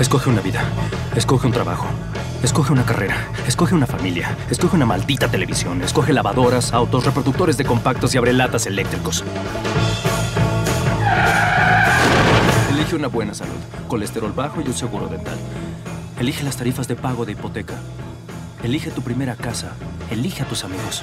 [0.00, 0.62] Escoge una vida.
[1.14, 1.86] Escoge un trabajo.
[2.42, 3.28] Escoge una carrera.
[3.46, 4.34] Escoge una familia.
[4.50, 5.82] Escoge una maldita televisión.
[5.82, 9.22] Escoge lavadoras, autos, reproductores de compactos y abrelatas eléctricos.
[12.70, 15.36] Elige una buena salud, colesterol bajo y un seguro dental.
[16.18, 17.74] Elige las tarifas de pago de hipoteca.
[18.62, 19.72] Elige tu primera casa.
[20.10, 21.02] Elige a tus amigos.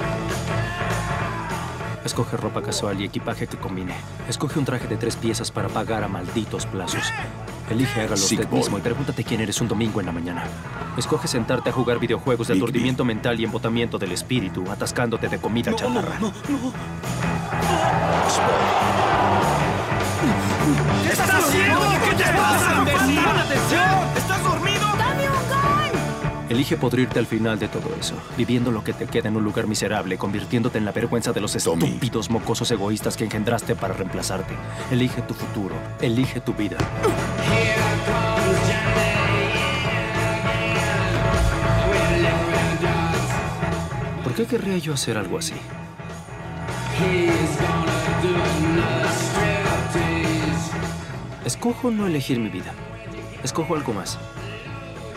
[2.04, 3.94] Escoge ropa casual y equipaje que combine.
[4.28, 7.14] Escoge un traje de tres piezas para pagar a malditos plazos.
[7.70, 8.60] Elige hágalo Sick usted boy.
[8.60, 10.44] mismo y pregúntate quién eres un domingo en la mañana.
[10.98, 15.40] Escoge sentarte a jugar videojuegos de Big aturdimiento mental y embotamiento del espíritu, atascándote de
[15.40, 16.18] comida chatarra.
[21.04, 21.80] ¿Qué estás haciendo?
[22.10, 22.77] ¿Qué te pasa?
[26.50, 29.68] Elige podrirte al final de todo eso, viviendo lo que te queda en un lugar
[29.68, 34.54] miserable, convirtiéndote en la vergüenza de los estúpidos mocosos egoístas que engendraste para reemplazarte.
[34.90, 36.78] Elige tu futuro, elige tu vida.
[44.24, 45.56] ¿Por qué querría yo hacer algo así?
[51.44, 52.72] Escojo no elegir mi vida.
[53.44, 54.18] Escojo algo más.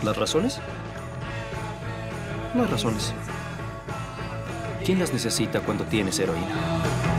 [0.03, 0.59] ¿Las razones?
[2.55, 3.13] Las razones.
[4.85, 7.10] ¿Quién las necesita cuando tienes heroína?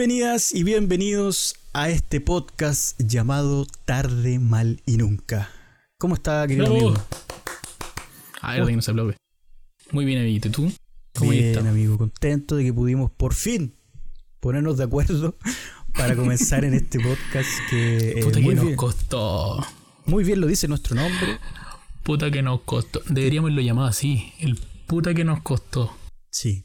[0.00, 5.50] Bienvenidas y bienvenidos a este podcast llamado Tarde, Mal y Nunca.
[5.98, 6.88] ¿Cómo está, querido Bravo.
[6.88, 7.06] amigo?
[8.40, 9.16] Ah, verdad que no se aplaude.
[9.92, 10.48] Muy bien, amiguito.
[10.48, 10.72] ¿Y tú?
[11.14, 13.74] ¿Cómo Bien, amigo, contento de que pudimos por fin
[14.40, 15.36] ponernos de acuerdo
[15.92, 19.62] para comenzar en este podcast que eh, Puta que nos bien, costó.
[20.06, 21.38] muy bien lo dice nuestro nombre.
[22.04, 23.02] Puta que nos costó.
[23.06, 24.32] Deberíamos lo llamado así.
[24.40, 25.94] El puta que nos costó.
[26.30, 26.64] Sí,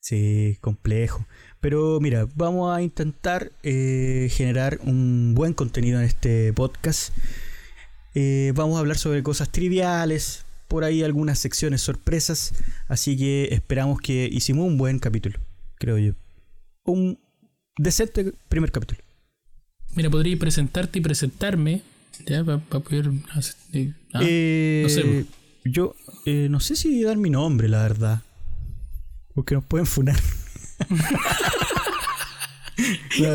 [0.00, 1.26] sí, complejo.
[1.60, 7.12] Pero mira, vamos a intentar eh, generar un buen contenido en este podcast.
[8.14, 12.52] Eh, vamos a hablar sobre cosas triviales, por ahí algunas secciones sorpresas.
[12.86, 15.38] Así que esperamos que hicimos un buen capítulo,
[15.78, 16.12] creo yo.
[16.84, 17.18] Un
[17.76, 19.00] decente primer capítulo.
[19.94, 21.82] Mira, podría presentarte y presentarme.
[22.26, 23.10] Ya, para poder.
[23.72, 25.32] eh, ah, Eh, no sé, po.
[25.64, 25.94] Yo
[26.24, 28.22] eh, no sé si dar mi nombre, la verdad.
[29.34, 30.18] Porque nos pueden funar.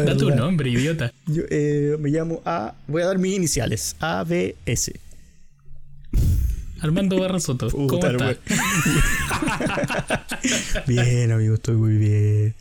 [0.05, 1.11] Da tu nombre, idiota.
[1.27, 2.73] Yo eh, me llamo A.
[2.87, 3.95] Voy a dar mis iniciales.
[3.99, 4.93] A, B, S.
[6.79, 7.69] Armando Barrasoto.
[7.69, 8.37] ¿Cómo Puta, estás?
[10.87, 12.55] Bien, amigo, estoy muy bien.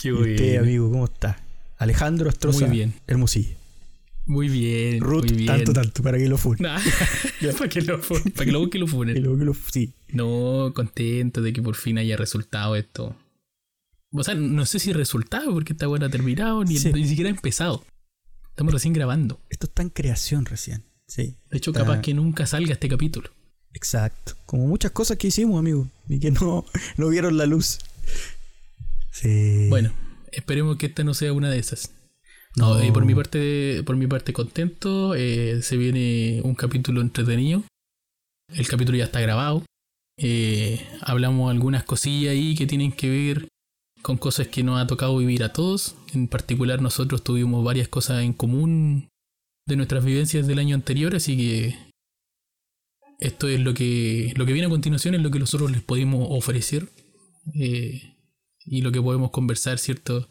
[0.00, 0.58] Qué ¿Y usted, bien.
[0.60, 1.40] amigo, cómo está?
[1.78, 2.66] Alejandro Astroza.
[2.66, 2.94] Muy bien.
[3.06, 3.54] Hermosilla.
[4.26, 5.00] Muy bien.
[5.00, 5.46] Ruth, muy bien.
[5.46, 6.62] tanto, tanto, para que lo funen.
[6.62, 6.80] Nah,
[7.58, 9.54] para que lo fu- para que lo busque y lo funen.
[9.72, 9.92] sí.
[10.08, 13.16] No, contento de que por fin haya resultado esto.
[14.16, 16.92] O sea, no sé si resultado, porque esta buena ha terminado, ni, Sí.
[16.92, 17.84] ni siquiera ha empezado.
[18.50, 19.40] Estamos recién grabando.
[19.50, 20.84] Esto está en creación recién.
[21.06, 21.36] Sí.
[21.50, 23.30] De hecho, Está- capaz que nunca salga este capítulo.
[23.74, 24.34] Exacto.
[24.46, 25.86] Como muchas cosas que hicimos, amigo.
[26.08, 26.64] Y que no,
[26.96, 27.78] no vieron la luz.
[29.12, 29.66] Sí.
[29.68, 29.92] Bueno,
[30.32, 31.92] esperemos que esta no sea una de esas.
[32.56, 32.84] No, No.
[32.84, 35.14] y por mi parte, por mi parte contento.
[35.14, 37.62] eh, se viene un capítulo entretenido.
[38.48, 39.64] El capítulo ya está grabado.
[40.18, 43.48] Eh, hablamos algunas cosillas ahí que tienen que ver
[44.06, 45.96] con cosas que nos ha tocado vivir a todos.
[46.14, 49.08] En particular, nosotros tuvimos varias cosas en común
[49.66, 51.76] de nuestras vivencias del año anterior, así que
[53.18, 56.24] esto es lo que lo que viene a continuación es lo que nosotros les podemos
[56.30, 56.88] ofrecer
[57.52, 58.14] eh,
[58.64, 60.28] y lo que podemos conversar, ¿cierto?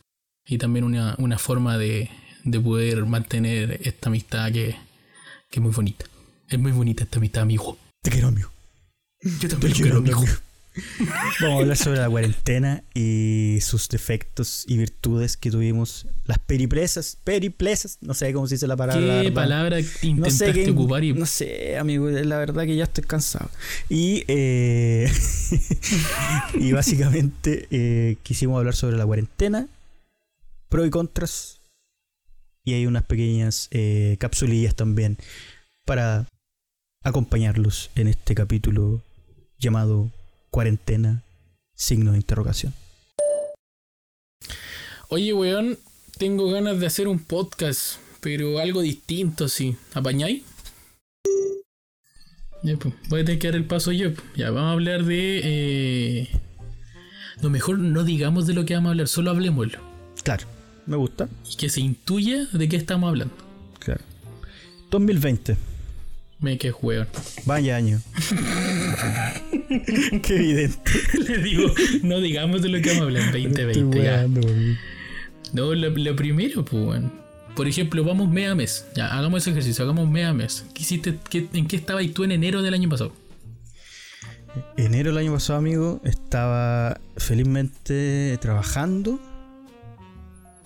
[0.47, 2.09] Y también una, una forma de,
[2.45, 4.77] de poder mantener esta amistad que,
[5.49, 6.05] que es muy bonita.
[6.47, 7.77] Es muy bonita esta amistad, amigo.
[8.01, 8.49] Te quiero, amigo.
[9.21, 10.19] Yo Te también lo quiero, quiero, amigo.
[10.19, 10.44] amigo.
[11.41, 16.07] Vamos a hablar sobre la cuarentena y sus defectos y virtudes que tuvimos.
[16.25, 19.05] Las peripresas, periplesas, no sé cómo se dice la palabra.
[19.05, 20.71] la ¿Qué palabra No intentaste sé qué.
[20.71, 23.49] ocupar y No sé, amigo, la verdad que ya estoy cansado.
[23.89, 25.11] Y, eh,
[26.55, 29.67] y básicamente eh, quisimos hablar sobre la cuarentena,
[30.69, 31.59] pros y contras.
[32.65, 35.17] Y hay unas pequeñas eh, capsulillas también
[35.85, 36.27] para
[37.03, 39.03] acompañarlos en este capítulo
[39.59, 40.11] llamado
[40.55, 41.21] Cuarentena,
[41.75, 42.73] signo de interrogación.
[45.09, 45.77] Oye, weón,
[46.17, 49.75] tengo ganas de hacer un podcast, pero algo distinto, sí.
[49.93, 50.43] ¿Apañáis?
[52.63, 54.11] Ya, pues, voy a tener que dar el paso yo.
[54.37, 55.41] Ya, vamos a hablar de.
[55.43, 56.29] Eh...
[57.41, 59.79] Lo mejor no digamos de lo que vamos a hablar, solo hablemoslo.
[60.23, 60.47] Claro,
[60.85, 61.27] me gusta.
[61.51, 63.35] Y que se intuya de qué estamos hablando.
[63.79, 64.05] Claro.
[64.89, 65.57] 2020.
[66.39, 67.07] Me que hueón.
[67.45, 68.01] Vaya año.
[70.21, 70.91] Qué evidente.
[71.27, 71.73] Le digo,
[72.03, 73.63] no digamos de lo que vamos a hablar en 2020.
[73.63, 73.71] ya.
[73.71, 74.77] Estoy weando, weón.
[75.53, 77.01] No, lo, lo primero, pues.
[77.55, 78.85] Por ejemplo, vamos mes a mes.
[78.95, 80.65] Ya, hagamos ese ejercicio, hagamos mes a mes.
[80.73, 83.13] ¿Qué hiciste, qué- ¿En qué estabas tú en enero del año pasado?
[84.77, 89.19] Enero del año pasado, amigo, estaba felizmente trabajando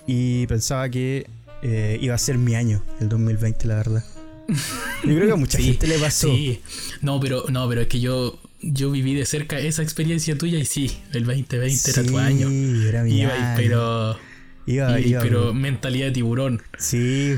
[0.06, 1.28] y pensaba que
[1.62, 4.04] eh, iba a ser mi año, el 2020, la verdad.
[5.04, 6.28] Yo creo que a mucha Sí, gente le pasó.
[6.28, 6.60] Sí.
[7.02, 10.64] No, pero, no, pero es que yo, yo viví de cerca esa experiencia tuya y
[10.64, 12.48] sí, el 2020 era tu Sí, año.
[12.88, 13.54] era mi Iba, año.
[13.56, 14.18] pero,
[14.66, 16.62] Iba, iba- iba, pero mentalidad de tiburón.
[16.78, 17.34] Sí,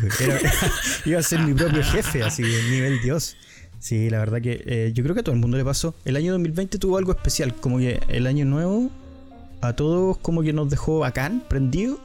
[1.05, 3.37] iba a ser mi propio jefe, así, nivel Dios.
[3.79, 5.95] Sí, la verdad que eh, yo creo que a todo el mundo le pasó.
[6.05, 8.91] El año 2020 tuvo algo especial, como que el año nuevo
[9.61, 12.01] a todos como que nos dejó bacán, prendido,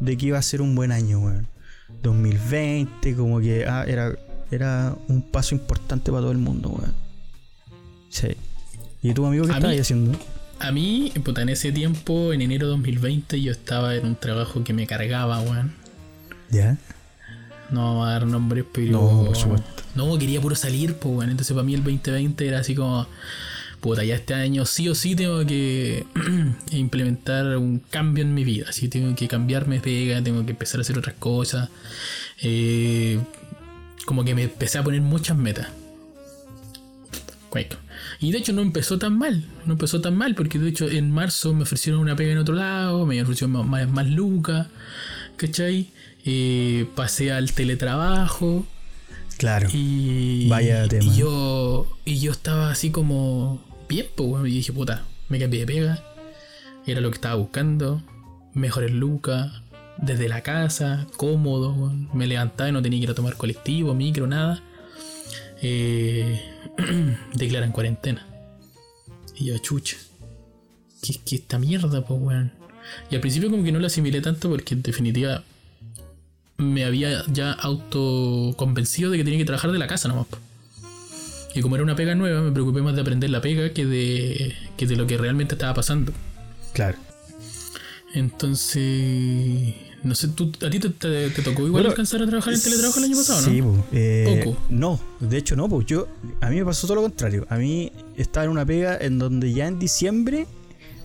[0.00, 1.48] de que iba a ser un buen año, weón.
[2.02, 4.16] 2020, como que ah, era,
[4.52, 6.94] era un paso importante para todo el mundo, weón.
[8.10, 8.28] Sí.
[9.02, 10.18] ¿Y tu amigo qué estabas haciendo?
[10.58, 14.72] A mí, puta, en ese tiempo, en enero 2020, yo estaba en un trabajo que
[14.72, 15.74] me cargaba, weón.
[16.50, 16.76] ¿Ya?
[17.70, 18.92] No vamos a dar nombres, pero.
[18.92, 19.82] No, por supuesto.
[19.94, 21.30] No, quería puro salir, pues, weón.
[21.30, 23.06] Entonces, para mí, el 2020 era así como.
[23.80, 26.06] Puta, ya este año sí o sí tengo que
[26.70, 28.66] implementar un cambio en mi vida.
[28.68, 31.68] Así tengo que cambiarme de pega, tengo que empezar a hacer otras cosas.
[32.40, 33.18] Eh,
[34.12, 35.68] como que me empecé a poner muchas metas.
[37.48, 37.76] Cueco.
[38.20, 41.10] Y de hecho no empezó tan mal, no empezó tan mal, porque de hecho en
[41.10, 44.66] marzo me ofrecieron una pega en otro lado, me ofrecieron más, más, más lucas,
[45.36, 45.88] ¿cachai?
[46.26, 48.66] Eh, pasé al teletrabajo
[49.38, 49.70] Claro.
[49.72, 51.04] y, Vaya tema.
[51.04, 55.66] y yo y yo estaba así como bien, pues, y dije, puta, me cambié de
[55.66, 56.04] pega,
[56.86, 58.02] era lo que estaba buscando,
[58.52, 59.62] mejores lucas,
[59.98, 64.26] desde la casa, cómodo, me levantaba y no tenía que ir a tomar colectivo, micro,
[64.26, 64.62] nada.
[65.60, 66.40] Eh,
[67.34, 68.26] declaran cuarentena.
[69.36, 69.96] Y yo, chucha.
[71.02, 72.52] ¿Qué, qué esta mierda, pues, weón?
[73.10, 75.44] Y al principio como que no lo asimilé tanto porque en definitiva
[76.58, 80.26] me había ya autoconvencido de que tenía que trabajar de la casa nomás.
[81.54, 84.54] Y como era una pega nueva, me preocupé más de aprender la pega que de,
[84.76, 86.12] que de lo que realmente estaba pasando.
[86.72, 86.96] Claro.
[88.14, 92.54] Entonces, no sé, ¿tú, ¿a ti te, te- te tocó igual Bueno, alcanzar a trabajar
[92.54, 93.48] en teletrabajo el año pasado, no?
[93.48, 94.58] Sí, po, eh, Poco.
[94.70, 96.08] No, de hecho no, pues yo,
[96.40, 97.46] a mí me pasó todo lo contrario.
[97.48, 100.46] A mí estaba en una pega en donde ya en diciembre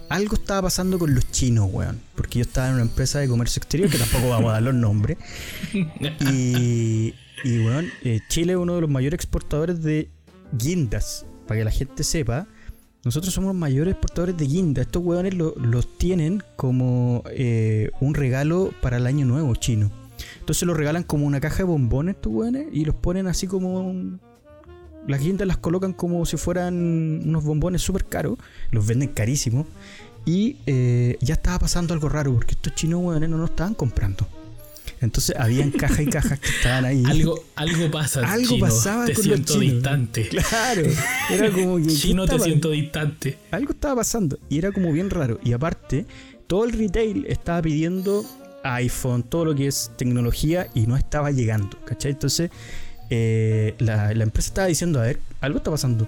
[0.09, 1.99] algo estaba pasando con los chinos, weón.
[2.15, 4.73] Porque yo estaba en una empresa de comercio exterior, que tampoco vamos a dar los
[4.75, 5.17] nombres.
[6.21, 7.13] Y,
[7.43, 10.09] y weón, eh, Chile es uno de los mayores exportadores de
[10.57, 11.25] guindas.
[11.47, 12.47] Para que la gente sepa,
[13.07, 14.85] nosotros somos los mayores exportadores de guindas.
[14.85, 19.89] Estos weones lo- los tienen como eh, un regalo para el año nuevo chino.
[20.39, 23.93] Entonces los regalan como una caja de bombones estos weones y los ponen así como...
[25.07, 26.75] Las guindas las colocan como si fueran
[27.25, 28.37] unos bombones súper caros.
[28.71, 29.65] Los venden carísimos.
[30.25, 34.27] Y eh, ya estaba pasando algo raro porque estos chinos weones no nos estaban comprando.
[35.01, 37.03] Entonces habían cajas y cajas que estaban ahí.
[37.05, 38.65] Algo, algo pasa, Algo chino.
[38.65, 40.27] pasaba Te con los siento distante.
[40.29, 40.83] Claro.
[41.31, 41.83] Era como que.
[41.83, 43.37] ¿qué Chino, te siento distante.
[43.51, 45.39] algo estaba pasando y era como bien raro.
[45.43, 46.05] Y aparte,
[46.47, 48.25] todo el retail estaba pidiendo
[48.63, 52.11] iPhone, todo lo que es tecnología y no estaba llegando, ¿cachai?
[52.11, 52.49] Entonces,
[53.09, 56.07] eh, la, la empresa estaba diciendo, a ver, algo está pasando.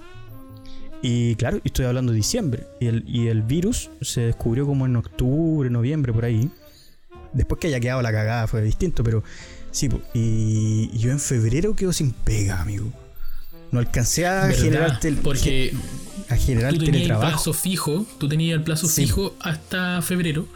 [1.02, 2.66] Y claro, estoy hablando de diciembre.
[2.78, 6.50] Y el, y el virus se descubrió como en octubre, noviembre, por ahí.
[7.32, 9.22] Después que haya quedado la cagada fue distinto, pero
[9.70, 10.00] sí, po.
[10.14, 12.92] y yo en febrero quedo sin pega, amigo.
[13.70, 14.58] No alcancé a ¿Verdad?
[14.62, 15.72] generar tel- Porque
[16.28, 17.30] a generar tú tenías el teletrabajo.
[17.30, 19.02] plazo fijo, tú tenías el plazo Sí.
[19.06, 20.46] fijo hasta febrero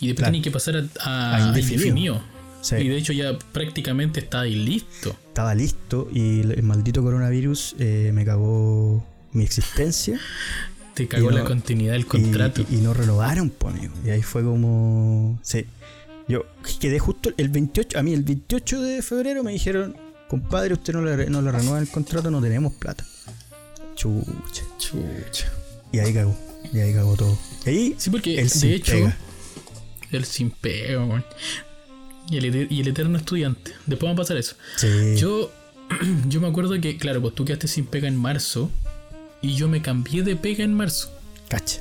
[0.00, 0.32] y después Claro.
[0.32, 2.20] tenías que pasar a, a- A indefinido.
[2.60, 2.76] Sí.
[2.76, 5.16] Y de hecho ya prácticamente está ahí listo.
[5.28, 9.02] estaba listo y el el maldito coronavirus eh, me cagó
[9.32, 10.20] mi existencia
[10.94, 12.60] Te cagó no- la continuidad del y- contrato.
[12.70, 13.94] y, y no renovaron, pues, amigo.
[14.04, 15.38] Y ahí fue como.
[15.42, 15.64] Sí.
[16.28, 16.46] Yo
[16.80, 17.98] quedé justo el 28.
[17.98, 19.96] A mí, el 28 de febrero me dijeron:
[20.28, 23.04] Compadre, usted no le, no le renueva el contrato, no tenemos plata.
[23.94, 24.64] Chucha.
[24.78, 25.52] Chucha.
[25.92, 26.36] Y ahí cagó.
[26.72, 27.38] Y ahí cagó todo.
[27.66, 27.94] Y ahí.
[27.98, 29.16] Sí, porque el de hecho, pega.
[30.10, 31.24] el sin pega, weón.
[32.30, 33.72] y, el, y el eterno estudiante.
[33.86, 34.56] Después va a pasar eso.
[34.76, 35.16] Sí.
[35.16, 35.52] Yo,
[36.28, 38.70] yo me acuerdo que, claro, pues tú quedaste sin pega en marzo
[39.42, 41.12] y yo me cambié de pega en marzo.
[41.48, 41.80] Cacha.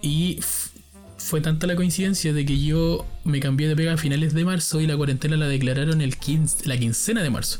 [0.00, 0.40] Y
[1.32, 4.82] fue tanta la coincidencia de que yo me cambié de pega a finales de marzo
[4.82, 7.58] y la cuarentena la declararon el 15 la quincena de marzo.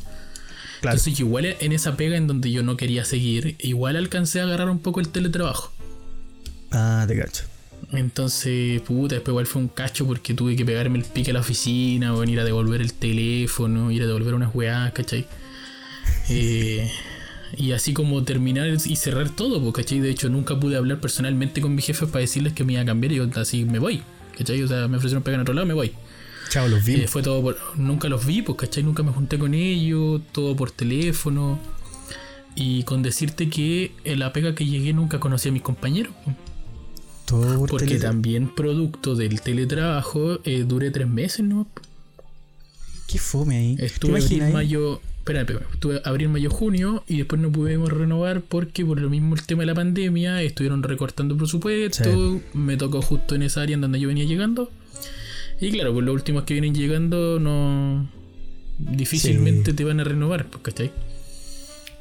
[0.83, 0.99] Claro.
[0.99, 4.69] Entonces, igual en esa pega en donde yo no quería seguir, igual alcancé a agarrar
[4.69, 5.73] un poco el teletrabajo.
[6.71, 7.45] Ah, te cacho.
[7.93, 11.41] Entonces, puta, después igual fue un cacho porque tuve que pegarme el pique a la
[11.41, 15.27] oficina, o ir a devolver el teléfono, ir a devolver unas weas, ¿cachai?
[16.29, 16.93] Eh,
[17.57, 20.01] y así como terminar y cerrar todo, pues, ¿cachai?
[20.01, 22.85] De hecho, nunca pude hablar personalmente con mis jefes para decirles que me iba a
[22.85, 24.03] cambiar y yo así me voy,
[24.37, 24.63] ¿cachai?
[24.63, 25.93] O sea, me ofrecieron pegar en otro lado, me voy.
[26.49, 27.03] Chao, los vi.
[27.03, 27.57] Eh, fue todo por.
[27.77, 28.83] Nunca los vi, pues, ¿cachai?
[28.83, 31.59] Nunca me junté con ellos, todo por teléfono.
[32.55, 36.13] Y con decirte que en la pega que llegué nunca conocí a mis compañeros.
[36.25, 36.37] pues.
[37.25, 41.67] Todo por Porque también producto del teletrabajo eh, duré tres meses, ¿no?
[43.07, 43.77] Qué fome ahí.
[43.77, 44.53] ¿Te Estuve ahí?
[44.53, 45.01] mayo.
[45.25, 49.43] Espera, estuve abril, mayo, junio y después no pudimos renovar porque por lo mismo el
[49.47, 52.03] tema de la pandemia estuvieron recortando presupuesto.
[52.35, 52.43] Sí.
[52.55, 54.69] Me tocó justo en esa área en donde yo venía llegando.
[55.61, 58.11] Y claro, pues los últimos que vienen llegando no.
[58.79, 59.77] difícilmente Sí.
[59.77, 60.91] te van a renovar, pues, ¿cachai?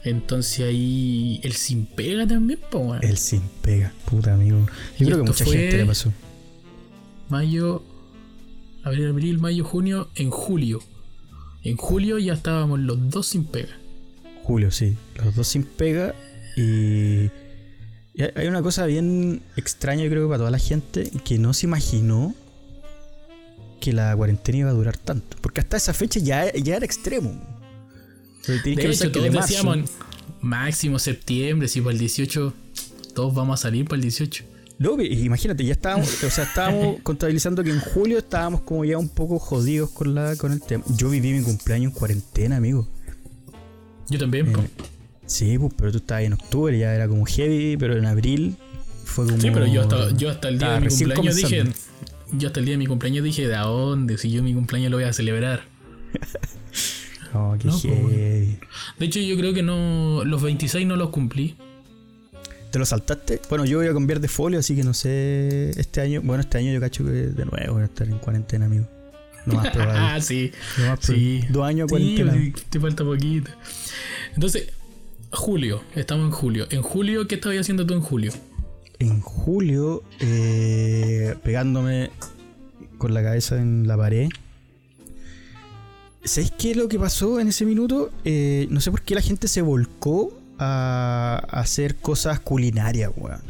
[0.04, 3.04] Entonces ahí el sin pega también, pues, bueno.
[3.08, 4.66] El sin pega, puta amigo.
[4.98, 6.12] Yo Y creo que mucha gente le pasó.
[7.30, 7.84] mayo,
[8.84, 10.82] abril, abril, mayo, junio, en julio.
[11.64, 13.78] En julio ya estábamos los dos sin pega.
[14.44, 14.96] Julio, sí.
[15.24, 16.16] Los dos sin pega.
[16.58, 17.26] Y,
[18.14, 21.68] y hay- una cosa bien extraña, yo creo, para toda la gente, que no se
[21.68, 22.34] imaginó
[23.80, 25.38] que la cuarentena iba a durar tanto.
[25.42, 27.32] Porque hasta esa fecha ya, ya era extremo.
[28.48, 29.92] De que hecho, que todos de decíamos
[30.42, 32.54] máximo septiembre, si para el 18
[33.14, 34.44] todos vamos a salir para el 18.
[34.82, 39.10] No, imagínate, ya estábamos, o sea, estábamos contabilizando que en julio estábamos como ya un
[39.10, 40.84] poco jodidos con la con el tema.
[40.98, 42.90] Yo viví mi cumpleaños en cuarentena, amigo.
[44.10, 44.48] Yo también.
[44.48, 44.70] Eh.
[45.28, 48.56] Sí, pues, pero tú estabas en octubre, ya era como heavy, pero en abril
[49.06, 49.40] fue como.
[49.40, 51.64] sí, pero yo hasta, yo hasta el día de mi cumpleaños dije.
[52.32, 54.18] Yo hasta el día de mi cumpleaños dije, ¿de dónde?
[54.18, 55.62] Si yo mi cumpleaños lo voy a celebrar.
[57.34, 58.60] Oh, qué No, heavy.
[59.00, 60.26] De hecho, yo creo que no.
[60.26, 61.56] Los 26 no los cumplí.
[62.72, 63.42] ¿Te lo saltaste?
[63.50, 65.72] Bueno, yo voy a cambiar de folio, así que no sé.
[65.72, 68.66] Este año, bueno, este año yo cacho que de nuevo voy a estar en cuarentena,
[68.66, 68.88] amigo.
[69.46, 70.00] No más probable.
[70.00, 70.52] Ah, sí.
[70.78, 71.42] Lo más Sí.
[71.50, 72.54] Dos años Sí, cuarentena.
[72.70, 73.52] te falta poquito.
[74.36, 74.70] Entonces,
[75.34, 76.68] julio, estamos en julio.
[76.70, 78.32] En julio, ¿qué estabas haciendo tú en julio?
[79.00, 82.12] En julio, eh, pegándome
[82.98, 84.30] con la cabeza en la pared.
[86.24, 88.12] ¿Sabéis qué es lo que pasó en ese minuto?
[88.24, 93.42] Eh, no sé por qué la gente se volcó a, a hacer cosas culinarias, weón.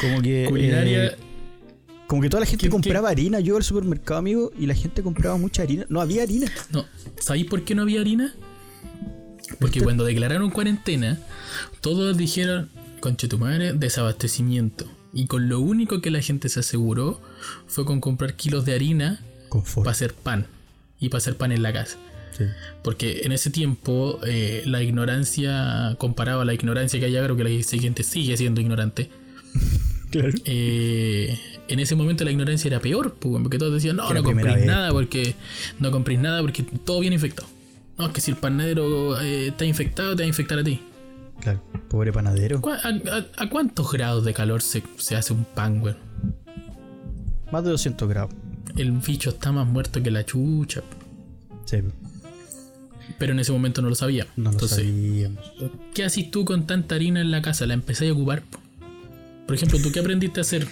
[0.00, 0.46] Como que.
[0.48, 1.04] Culinaria.
[1.06, 1.16] eh,
[2.06, 3.38] como que toda la gente ¿Qué- compraba harina.
[3.40, 5.84] Yo iba al supermercado, amigo, y la gente compraba mucha harina.
[5.88, 6.50] No había harina.
[6.72, 6.84] No,
[7.18, 8.34] ¿sabéis por qué no había harina?
[9.58, 11.18] Porque cuando declararon cuarentena,
[11.80, 12.70] todos dijeron,
[13.00, 14.86] conche tu madre, desabastecimiento.
[15.12, 17.20] Y con lo único que la gente se aseguró
[17.66, 19.20] fue con comprar kilos de harina
[19.74, 20.46] para hacer pan.
[21.00, 21.96] Y para hacer pan en la casa.
[22.40, 22.46] Sí.
[22.82, 27.62] Porque en ese tiempo eh, la ignorancia, comparaba la ignorancia que hay ahora, que la
[27.62, 29.10] siguiente sigue siendo ignorante,
[30.10, 30.30] Claro.
[30.46, 34.64] eh, en ese momento la ignorancia era peor, porque todos decían, no, Era no compréis
[34.66, 35.34] nada porque
[35.78, 37.48] no compréis nada porque todo viene infectado.
[37.98, 40.80] No, es que si el panadero eh, está infectado, te va a infectar a ti.
[41.40, 41.62] Claro.
[41.88, 42.60] Pobre panadero.
[42.60, 45.94] ¿Cu- ¿A, a- a cuántos grados de calor se, se hace un pan, güey?
[47.52, 48.32] Más de 200 grados.
[48.76, 50.82] El bicho está más muerto que la chucha.
[51.66, 51.78] Sí.
[53.18, 54.26] Pero en ese momento no lo sabía.
[54.36, 55.52] No lo Entonces, sabíamos.
[55.94, 57.66] ¿qué haces tú con tanta harina en la casa?
[57.66, 58.42] ¿La empezáis a ocupar?
[58.42, 58.58] po?
[59.46, 60.66] Por ejemplo, ¿tú qué aprendiste a hacer?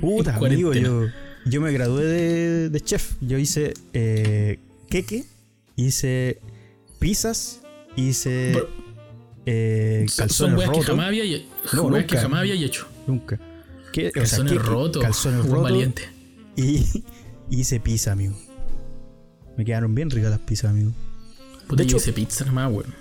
[0.00, 1.06] Puta, amigo, yo,
[1.44, 3.14] yo me gradué de, de chef.
[3.20, 4.58] Yo hice eh,
[4.90, 5.24] queque,
[5.76, 6.40] hice
[6.98, 7.60] pizzas,
[7.94, 8.64] hice
[9.46, 11.24] eh, Son calzones weas que jamás había,
[11.72, 12.88] No, weas que jamás había hecho.
[13.06, 13.38] Nunca.
[13.92, 14.08] ¿Qué?
[14.08, 15.02] O sea, Calzones rotos.
[15.02, 15.62] Calzones rotos.
[15.62, 16.02] valiente.
[16.56, 16.84] Y
[17.50, 18.36] hice pizza, amigo.
[19.56, 20.92] Me quedaron bien ricas las pizzas, amigo.
[21.66, 22.94] Puta, De hecho- hice pizza nomás, weón.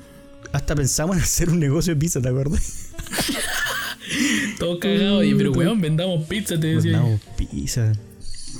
[0.52, 2.90] Hasta pensamos en hacer un negocio de pizza, ¿te acuerdas?
[4.60, 5.24] Todo cagado.
[5.24, 6.92] Y, pero weón, vendamos pizza, te decía.
[6.94, 7.94] Vendamos pizza.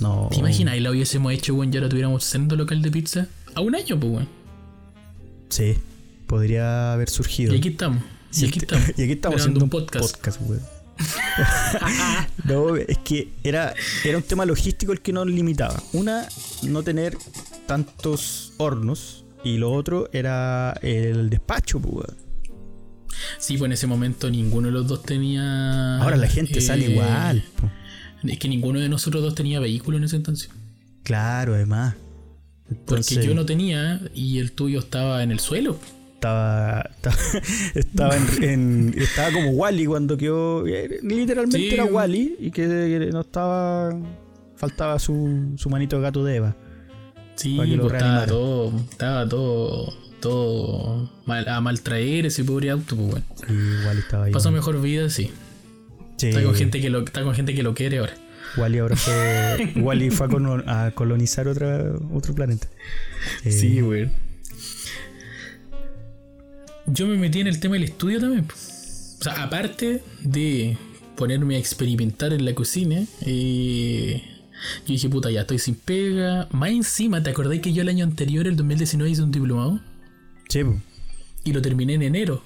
[0.00, 0.28] No.
[0.30, 0.76] ¿Te imaginas?
[0.76, 3.26] Y la hubiésemos hecho, weón, y ahora tuviéramos sendo local de pizza.
[3.54, 4.28] A un año, pues, weón.
[5.48, 5.74] Sí,
[6.26, 7.54] podría haber surgido.
[7.54, 8.02] Y aquí estamos.
[8.34, 8.88] Y aquí estamos.
[8.96, 10.40] y aquí estamos haciendo un podcast.
[10.42, 10.60] weón.
[12.44, 15.82] no, es que era, era un tema logístico el que nos limitaba.
[15.92, 16.28] Una,
[16.62, 17.16] no tener
[17.66, 19.24] tantos hornos.
[19.44, 22.06] Y lo otro era el despacho, pues.
[23.38, 25.98] Sí, pues en ese momento ninguno de los dos tenía.
[25.98, 27.44] Ahora la gente eh, sale igual.
[27.60, 27.70] po.
[28.28, 30.50] Es que ninguno de nosotros dos tenía vehículo en ese entonces.
[31.02, 31.94] Claro, además.
[32.84, 35.78] Porque yo no tenía y el tuyo estaba en el suelo.
[36.14, 37.16] estaba, estaba,
[37.74, 40.66] estaba, en, en- estaba como Wally cuando quedó.
[40.66, 41.72] eh, Literalmente Sí.
[41.72, 43.96] era Wally y que, que no estaba.
[44.56, 46.56] Faltaba su, su manito de gato de Eva.
[47.36, 49.92] Sí, pues estaba todo, estaba todo,
[50.26, 53.26] intentó mal- a maltraer ese pobre auto, pues bueno.
[53.46, 54.32] Sí, igual estaba ahí.
[54.32, 55.30] Pasó mejor vida, sí.
[56.16, 58.14] Sí, Está con gente que lo, está con gente que lo quiere ahora.
[58.56, 59.72] Wally ahora fue.
[59.76, 60.28] Wally fue
[60.66, 62.68] a, colonizar otra, otro planeta.
[63.44, 64.08] Eh, Sí, güey.
[66.86, 68.44] Yo me metí en el tema del estudio también.
[68.44, 68.54] po.
[68.54, 70.78] O sea, aparte de
[71.16, 74.22] ponerme a experimentar en la cocina, eh,
[74.86, 76.48] yo dije, puta, ya estoy sin pega.
[76.50, 79.80] Más encima, ¿te acordás que yo el año anterior, el 2019, hice un diplomado?
[80.48, 80.60] Sí.
[81.44, 82.42] Y lo terminé en enero.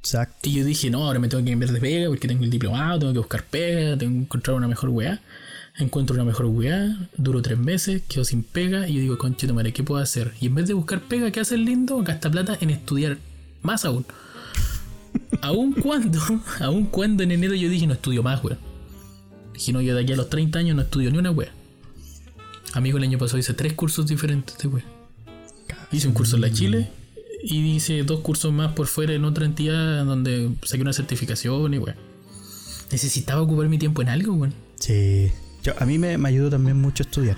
[0.00, 0.48] exacto.
[0.48, 2.98] Y yo dije, no, ahora me tengo que cambiar de pega porque tengo el diplomado,
[2.98, 5.20] tengo que buscar pega, tengo que encontrar una mejor weá.
[5.78, 9.72] Encuentro una mejor weá, duro tres meses, quedo sin pega y yo digo, conchito madre,
[9.72, 10.32] ¿qué puedo hacer?
[10.40, 12.02] Y en vez de buscar pega, ¿qué hace el lindo?
[12.02, 13.18] Gasta plata en estudiar
[13.62, 14.04] más aún.
[15.40, 16.20] aún cuando,
[16.60, 18.58] aún cuando en enero yo dije, no estudio más, weá.
[19.58, 21.50] Dije, no, yo de aquí a los 30 años no estudio ni una weá.
[22.74, 24.84] Amigo, el año pasado hice tres cursos diferentes de weá.
[25.90, 26.88] Hice un curso en la Chile
[27.42, 31.78] y hice dos cursos más por fuera en otra entidad donde saqué una certificación y
[31.78, 31.96] weá.
[32.92, 34.54] Necesitaba ocupar mi tiempo en algo, weón.
[34.76, 35.32] Sí.
[35.64, 37.36] Yo, a mí me, me ayudó también mucho estudiar.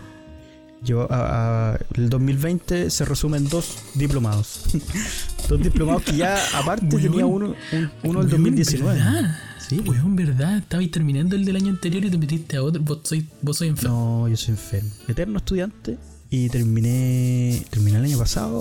[0.82, 4.62] Yo, a- a- el 2020 se resume en dos diplomados.
[5.48, 7.02] dos diplomados que ya, aparte, Weón.
[7.02, 8.98] tenía uno, un- uno el Weón, 2019.
[8.98, 9.38] ¿verdad?
[9.68, 10.58] Sí, Weón, verdad.
[10.58, 12.82] Estabais terminando el del año anterior y te metiste a otro.
[12.82, 14.22] Vos sois, vos sois enfermo.
[14.22, 14.90] No, yo soy enfermo.
[15.06, 15.98] Eterno estudiante
[16.30, 18.60] y terminé terminé el año pasado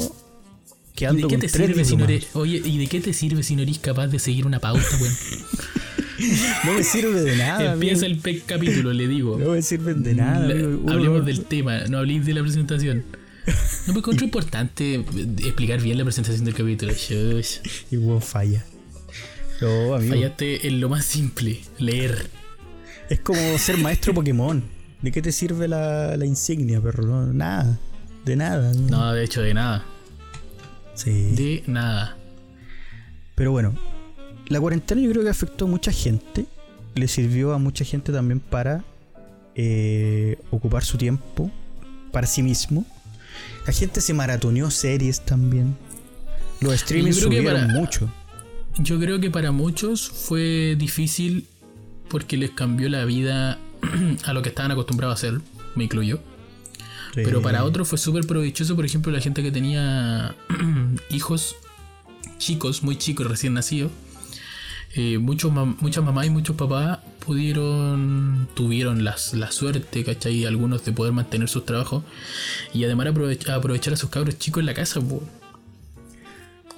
[0.93, 3.13] ¿Y quedando de qué con te sirve si no eres, oye, ¿y de qué te
[3.13, 5.13] sirve si no eres capaz de seguir una pauta, weón?
[6.65, 7.73] No me sirve de nada.
[7.73, 8.21] Empieza amigo.
[8.25, 9.37] el capítulo, le digo.
[9.37, 10.47] No me sirven de nada.
[10.47, 10.79] La- amigo.
[10.83, 13.03] Uno hablemos del tema, no habléis de la presentación.
[13.87, 15.05] No me encuentro importante eh,
[15.45, 16.93] explicar bien la presentación del capítulo.
[17.91, 18.63] Y hubo falla.
[19.61, 20.13] No, amigo.
[20.13, 22.27] Fallaste en lo más simple, leer.
[23.09, 24.63] Es como ser maestro Pokémon.
[25.01, 27.05] ¿De qué te sirve la, la insignia, perro?
[27.05, 27.79] No, nada.
[28.25, 28.73] De nada.
[28.73, 29.85] No, de hecho, de nada.
[30.93, 31.31] Sí.
[31.35, 32.17] De nada.
[33.35, 33.73] Pero bueno,
[34.49, 36.45] la cuarentena yo creo que afectó a mucha gente.
[36.95, 38.83] Le sirvió a mucha gente también para
[39.55, 41.51] eh, ocupar su tiempo
[42.11, 42.85] para sí mismo.
[43.67, 45.75] La gente se maratoneó series también.
[46.61, 48.09] Los streamings subieron para- mucho.
[48.79, 51.45] Yo creo que para muchos fue difícil
[52.09, 53.59] porque les cambió la vida
[54.25, 55.41] a lo que estaban acostumbrados a hacer,
[55.75, 56.19] me incluyo.
[57.13, 60.35] Pero para otros fue súper provechoso, por ejemplo, la gente que tenía
[61.09, 61.55] hijos
[62.37, 63.91] chicos, muy chicos, recién nacidos.
[64.95, 70.45] Eh, muchos mam- muchas mamás y muchos papás pudieron, tuvieron las, la suerte, ¿cachai?
[70.45, 72.03] Algunos de poder mantener sus trabajos
[72.73, 74.99] y además aprovech- aprovechar a sus cabros chicos en la casa.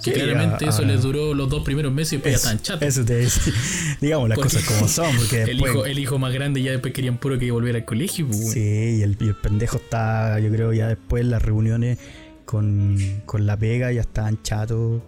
[0.03, 2.61] Que Sí, claramente a- eso les duró los dos primeros meses y después ya estaban
[2.61, 2.87] chatos.
[2.87, 3.53] eso te decía.
[4.01, 5.71] Digamos las Porque- cosas como son, porque el, después.
[5.73, 8.51] hijo, el hijo más grande ya después querían puro que volviera al colegio, weón.
[8.51, 11.99] Sí, y el, y el pendejo está, yo creo, ya después las reuniones
[12.45, 12.97] con,
[13.27, 15.01] con la pega ya estaban chatos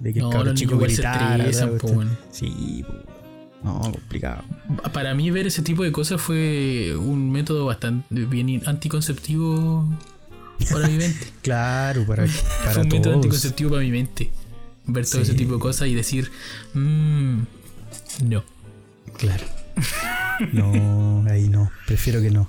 [0.00, 1.36] de que No, el cabro los chico gritara.
[1.36, 2.04] estresan, po.
[2.30, 2.84] Sí,
[3.62, 4.44] no, complicado.
[4.92, 9.88] Para mí ver ese tipo de cosas fue un método bastante bien anticonceptivo
[10.70, 11.26] para mi mente.
[11.42, 12.26] Claro, para,
[12.60, 14.30] para fue un método anticonceptivo para mi mente.
[14.86, 15.30] Ver todo Sí.
[15.30, 16.30] ese tipo de cosas y decir,
[16.74, 17.38] "Mm,
[18.24, 18.44] no.
[19.18, 19.44] Claro.
[20.52, 22.48] No, ahí no, prefiero que no.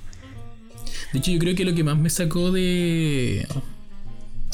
[1.12, 3.46] De hecho, yo creo que lo que más me sacó de.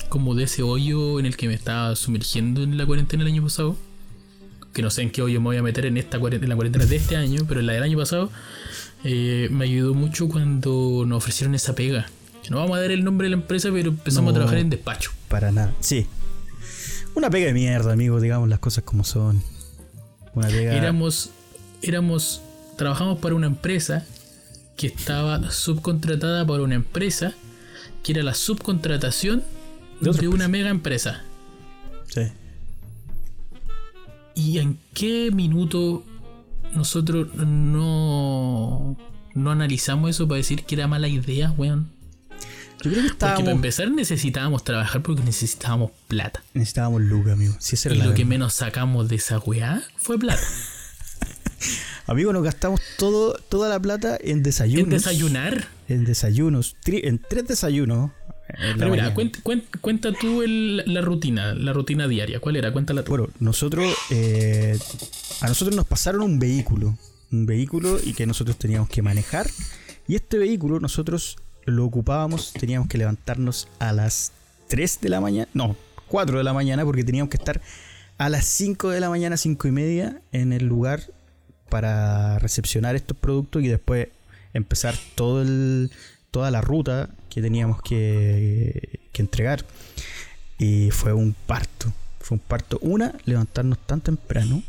[0.08, 3.42] Como de ese hoyo en el que me estaba sumergiendo en la cuarentena el año
[3.42, 3.76] pasado.
[4.72, 6.56] Que no sé en qué hoyo me voy a meter en esta cuarentena, en la
[6.56, 8.30] cuarentena de este año, pero en la del año pasado.
[9.06, 12.06] eh, me ayudó mucho cuando nos ofrecieron esa pega.
[12.42, 14.30] Que no vamos a dar el nombre de la empresa, pero empezamos No.
[14.30, 15.10] a trabajar en despacho.
[15.28, 15.72] Para nada.
[15.80, 16.06] Sí.
[17.14, 19.42] Una pega de mierda, amigos, digamos las cosas como son.
[20.34, 20.74] Una pega.
[20.74, 21.30] Éramos,
[21.82, 22.40] éramos,
[22.76, 24.04] trabajamos para una empresa
[24.76, 27.34] que estaba subcontratada por una empresa
[28.02, 29.42] que era la subcontratación
[30.00, 31.22] De una mega empresa.
[32.08, 32.22] Sí.
[34.34, 36.04] ¿Y en qué minuto
[36.74, 38.96] nosotros no,
[39.34, 41.88] no analizamos eso para decir que era mala idea, weón?
[42.82, 43.52] Yo creo que Porque para estábamos.
[43.52, 46.42] empezar necesitábamos trabajar porque necesitábamos plata.
[46.52, 47.54] Necesitábamos lucas, amigo.
[47.58, 50.42] Sí, Y lo que menos sacamos de esa weá fue plata.
[52.06, 54.84] Amigo, nos gastamos todo, toda la plata en desayunos.
[54.84, 55.68] En desayunar.
[55.88, 56.76] En desayunos.
[56.84, 58.10] en tres desayunos.
[58.78, 62.40] Pero mira, cuenta, cuenta, cuenta tú el- la rutina, la rutina diaria.
[62.40, 62.72] ¿Cuál era?
[62.72, 63.10] Cuéntala tú.
[63.10, 63.92] Bueno, nosotros.
[64.10, 64.78] eh,
[65.40, 66.96] a nosotros nos pasaron un vehículo.
[67.32, 69.48] Un vehículo y que nosotros teníamos que manejar.
[70.06, 72.52] Y este vehículo nosotros lo ocupábamos.
[72.52, 74.32] Teníamos que levantarnos a las
[74.68, 75.48] 3 de la mañana.
[75.54, 75.76] No,
[76.08, 77.60] 4 de la mañana porque teníamos que estar
[78.18, 81.02] a las 5 de la mañana, 5 y media en el lugar
[81.68, 84.08] para recepcionar estos productos y después
[84.52, 85.90] empezar todo el,
[86.30, 89.66] toda la ruta que teníamos que, que entregar.
[90.56, 91.92] Y fue un parto.
[92.20, 92.78] Fue un parto.
[92.80, 94.62] Una, levantarnos tan temprano.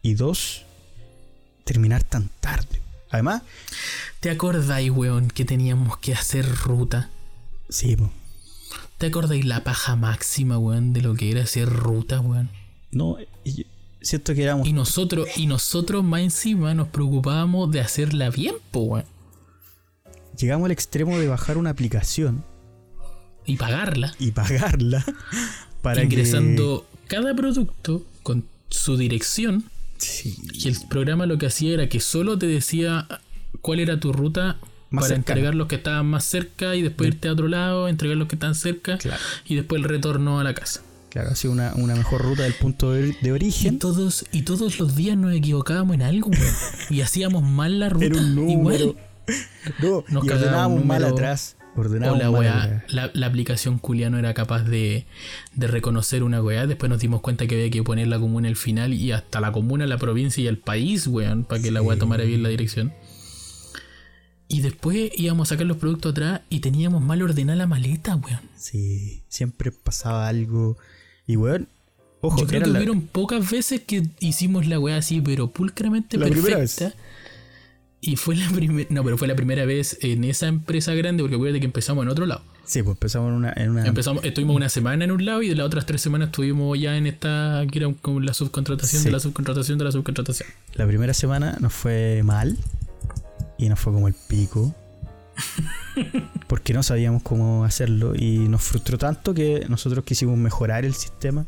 [0.00, 0.62] Y dos,
[1.64, 2.80] terminar tan tarde.
[3.10, 3.42] Además,
[4.20, 7.10] ¿Te acordáis, weón, que teníamos que hacer ruta?
[7.68, 8.12] sí, po.
[8.98, 12.48] ¿Te acordáis la paja máxima, weón, de lo que era hacer ruta, weón?
[12.90, 13.16] no,
[14.00, 18.80] siento que éramos Y nosotros, y nosotros más encima nos preocupábamos de hacerla bien, po,
[18.82, 19.17] weón.
[20.38, 22.44] Llegamos al extremo de bajar una aplicación
[23.46, 24.14] Y pagarla.
[24.18, 25.04] y pagarla
[25.82, 29.64] para ingresando cada producto con su dirección.
[29.96, 33.06] Sí, Y el programa lo que hacía era que solo te decía
[33.62, 34.58] cuál era tu ruta
[34.90, 38.16] Más para entregar los que estaban más cerca y después irte a otro lado, entregar
[38.16, 39.20] los que están cerca Claro.
[39.46, 40.82] y después el retorno a la casa.
[41.10, 43.78] claro, sido una, una mejor ruta del punto de, de Y origen.
[43.80, 46.30] todos, y todos los días nos equivocábamos en algo.
[46.90, 48.06] Y hacíamos mal la ruta.
[48.06, 48.84] Era un número.
[48.84, 48.96] Igual.
[49.82, 51.56] No, Nos y ordenábamos mal atrás.
[51.76, 52.82] O Ordenábamos la mal weá, atrás.
[52.92, 55.06] la, la aplicación culia no era capaz de,
[55.54, 56.66] de reconocer una weá.
[56.66, 59.52] Después nos dimos cuenta que había que poner la comuna al final y hasta la
[59.52, 62.92] comuna, la provincia y el país, weón, para que la weá tomara bien la dirección.
[64.48, 68.40] Y después íbamos a sacar los productos atrás y teníamos mal ordenada la maleta, weón.
[68.56, 70.78] Sí, siempre pasaba algo.
[71.26, 71.68] Y weón,
[72.22, 76.16] ojo, Yo creo que la- hubieron pocas veces que hicimos la weá así, pero pulcramente
[76.16, 76.96] La primera perfecta.
[78.00, 78.88] Y fue la primera.
[78.90, 82.08] No, pero fue la primera vez en esa empresa grande, porque acuérdate que empezamos en
[82.10, 82.42] otro lado.
[82.64, 83.52] Sí, pues empezamos en una.
[83.56, 86.28] En una Empezamos, estuvimos una semana en un lado y de las otras tres semanas
[86.28, 89.06] estuvimos ya en esta, que era como la subcontratación Sí.
[89.08, 90.48] de la subcontratación de la subcontratación.
[90.74, 92.56] La primera semana nos fue mal.
[93.58, 94.72] Y nos fue como el pico.
[96.46, 98.14] Porque no sabíamos cómo hacerlo.
[98.14, 101.46] Y nos frustró tanto que nosotros quisimos mejorar el sistema.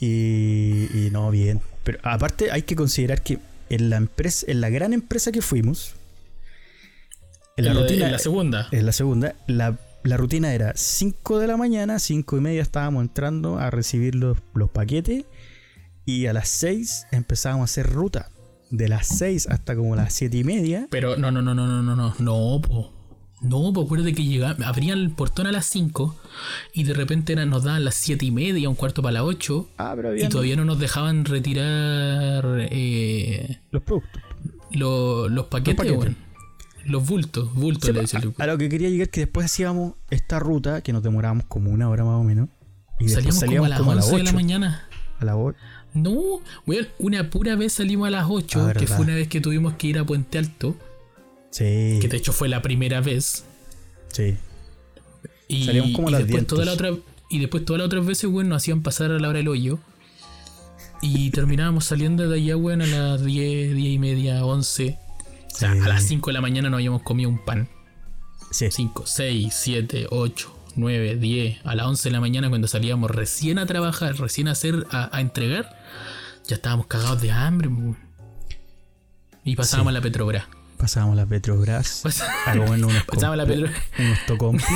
[0.00, 1.60] Y, y no, bien.
[1.84, 3.38] Pero aparte hay que considerar que
[3.70, 5.94] en la empresa, en la gran empresa que fuimos,
[7.56, 8.68] en la En rutina, en la segunda.
[8.70, 13.02] en la segunda, la, la rutina era 5 de la mañana, 5 y media estábamos
[13.02, 15.24] entrando a recibir los, los paquetes
[16.04, 18.30] y a las 6 empezábamos a hacer ruta.
[18.68, 20.88] De las 6 hasta como las 7 y media.
[20.90, 22.92] Pero no, no, no, no, no, no, no, no, po.
[23.48, 26.16] No, pues acuérdate que llegaba, abrían el portón a las 5
[26.72, 29.92] y de repente nos daban las 7 y media, un cuarto para las 8 Ah,
[29.96, 34.22] pero y todavía no nos dejaban retirar eh, los productos.
[34.72, 35.86] lo- los paquetes.
[36.84, 39.46] Los bultos, bultos Sí, le dice el a, a lo que quería llegar que después
[39.46, 42.48] hacíamos esta ruta que nos demorábamos como una hora más o menos.
[43.00, 44.88] Y Salíamos, como a las 11 de la 8, mañana.
[45.18, 45.58] a las 8.
[45.94, 46.12] No,
[46.66, 48.96] weón, una pura vez salimos a las 8, Ah, que verdad.
[48.96, 50.76] fue una vez que tuvimos que ir a Puente Alto,
[51.56, 53.44] Sí, que de hecho fue la primera vez.
[54.08, 54.36] sí.
[55.48, 56.90] Y, Salíamos como y las después toda la otra
[57.30, 59.78] Y después todas las otras veces, weón, nos hacían pasar a la hora del hoyo.
[61.00, 64.98] Y terminábamos saliendo de allá, weón, a las 10, 10 y media, 11.
[65.46, 65.78] O sea, Sí.
[65.78, 67.68] a las 5 de la mañana nos habíamos comido un pan.
[68.50, 68.70] Sí.
[68.70, 71.58] 5, 6, 7, 8, 9, 10.
[71.64, 75.16] A las 11 de la mañana cuando salíamos recién a trabajar, recién a hacer, a,
[75.16, 75.80] a entregar,
[76.48, 77.68] ya estábamos cagados de hambre.
[77.68, 77.96] weón.
[79.44, 80.44] Y pasábamos a la Petrobras.
[80.76, 82.04] Pasábamos la Petrobras
[82.46, 84.66] a comernos unos, Pasábamos la unos tocompis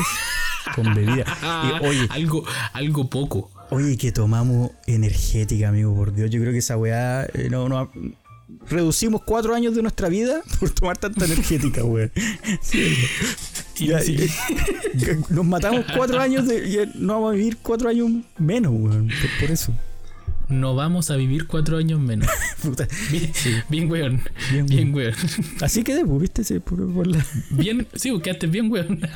[0.75, 1.25] con bebida.
[1.43, 3.51] Y, oye, algo, algo poco.
[3.71, 6.31] oye, que tomamos energética, amigo, por Dios.
[6.31, 7.91] Yo creo que esa weá eh, no, no
[8.69, 12.11] reducimos cuatro años de nuestra vida por tomar tanta energética, weón.
[12.61, 12.97] Sí.
[13.81, 14.29] Eh,
[15.31, 19.09] Nos matamos cuatro años de, y no vamos a vivir cuatro años menos, weón.
[19.09, 19.73] Por, por eso.
[20.51, 22.29] No vamos a vivir cuatro años menos.
[22.63, 22.87] Puta.
[23.11, 23.31] Bien,
[23.69, 24.23] bien weón.
[24.53, 25.15] Bien, Bien, weón.
[25.61, 27.25] Así quedé, viste, Sí, por, por la.
[27.51, 29.01] Bien, sí, quedaste bien, weón.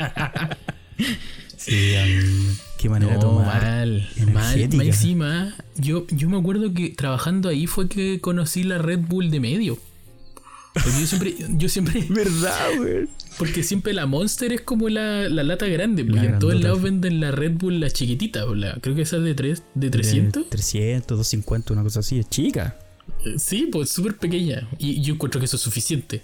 [1.57, 1.95] Sí.
[2.79, 3.63] Qué manera No, tomar.
[3.63, 4.53] mal, mal.
[4.53, 4.85] energética.
[4.85, 9.41] Encima, yo, yo me acuerdo que trabajando ahí fue que conocí la Red Bull de
[9.41, 9.79] medio.
[10.75, 13.09] Porque yo siempre, yo siempre, ¿Verdad, weón?
[13.39, 16.83] porque siempre la Monster es como la, la lata grande, La y en todos lados
[16.83, 19.89] venden la Red Bull, la chiquitita, pues, la- creo que esa es de, tres, de
[19.91, 20.43] 300.
[20.45, 22.19] De 300, 250, una cosa así.
[22.19, 22.77] Es chica.
[23.25, 24.69] Eh, Sí, pues súper pequeña.
[24.79, 26.23] Y yo encuentro que eso es suficiente.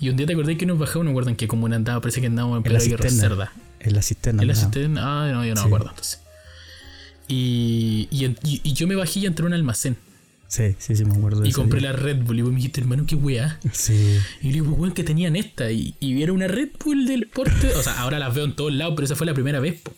[0.00, 2.26] Y un día te acordé que nos bajamos, no acuerdan que como andaba, parece que
[2.26, 3.10] andábamos en Pedro cisterna.
[3.20, 3.52] Cerda.
[3.80, 4.42] En la cisterna.
[4.42, 4.60] ¿En la ¿no?
[4.60, 5.00] cisterna?
[5.04, 5.62] Ah, no, yo no Sí.
[5.62, 6.20] me acuerdo entonces.
[7.28, 9.96] Y, y- y yo me bajé y entré a un almacén.
[10.48, 11.92] Sí, sí, sí, me acuerdo Y compré día.
[11.92, 12.38] la Red Bull.
[12.38, 13.60] Y vos me dijiste, hermano, qué weá.
[13.72, 14.18] Sí.
[14.40, 15.70] Y le digo, weón, que tenían esta.
[15.70, 17.68] Y, y era una Red Bull del porte.
[17.74, 19.80] O sea, ahora las veo en todos lados, pero esa fue la primera vez.
[19.82, 19.92] po.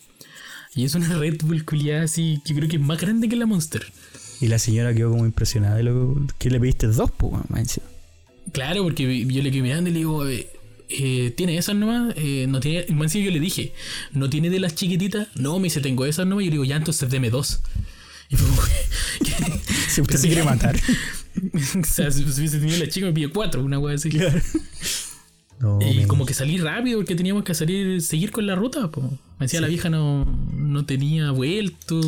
[0.75, 3.45] Y es una Red Bull culiada así, que creo que es más grande que la
[3.45, 3.85] Monster.
[4.41, 7.11] Y la señora quedó como impresionada de lo que le pediste dos,
[7.49, 7.85] más encima.
[8.51, 10.47] Claro, porque yo le quedé mirando y le digo, eh,
[10.89, 12.13] eh, ¿tiene esas nomás?
[12.17, 12.85] Eh, no tiene.
[12.89, 13.73] y encima yo le dije,
[14.13, 15.27] ¿no tiene de las chiquititas?
[15.35, 16.43] No, me dice, tengo esas nomás.
[16.43, 17.61] Y yo le digo, ya, entonces deme dos.
[18.31, 18.61] Y fue como
[20.01, 20.75] usted se quiere matar.
[21.53, 24.09] o sea, si hubiese tenido la chica, me pide cuatro, una wea así.
[25.59, 28.89] No, y como que salí rápido porque teníamos que salir, seguir con la ruta.
[28.89, 29.01] Po.
[29.01, 31.99] Me decía la vieja no, no tenía vuelto.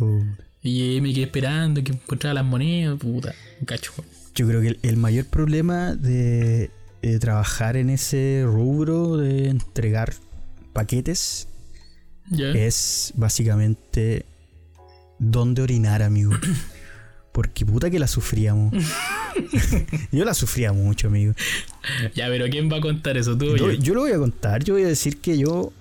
[0.00, 0.22] Oh.
[0.62, 2.98] Y me quedé esperando que encontrara las monedas.
[2.98, 3.92] Puta, un cacho.
[4.34, 6.70] Yo creo que el, el mayor problema de,
[7.06, 10.14] eh, trabajar en ese rubro de entregar
[10.72, 11.48] paquetes
[12.30, 12.48] ¿Ya?
[12.52, 14.24] es básicamente
[15.18, 16.32] dónde orinar, amigo.
[17.32, 18.72] Porque puta que la sufríamos.
[20.12, 21.34] yo la sufría mucho, amigo.
[22.14, 23.36] Ya, pero ¿quién va a contar eso?
[23.36, 23.94] ¿Tú o Yo, yo?
[23.94, 25.72] lo voy a contar, yo voy a decir que yo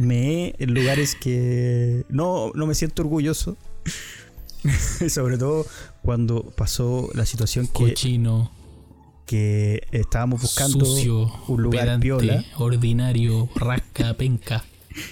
[0.00, 3.56] me he en lugares que no, no me siento orgulloso.
[5.08, 5.66] Sobre todo
[6.02, 8.50] cuando pasó la situación que, Cochino,
[9.26, 12.44] que estábamos buscando sucio, un lugar pedante, piola.
[12.56, 14.64] ordinario, rasca, penca.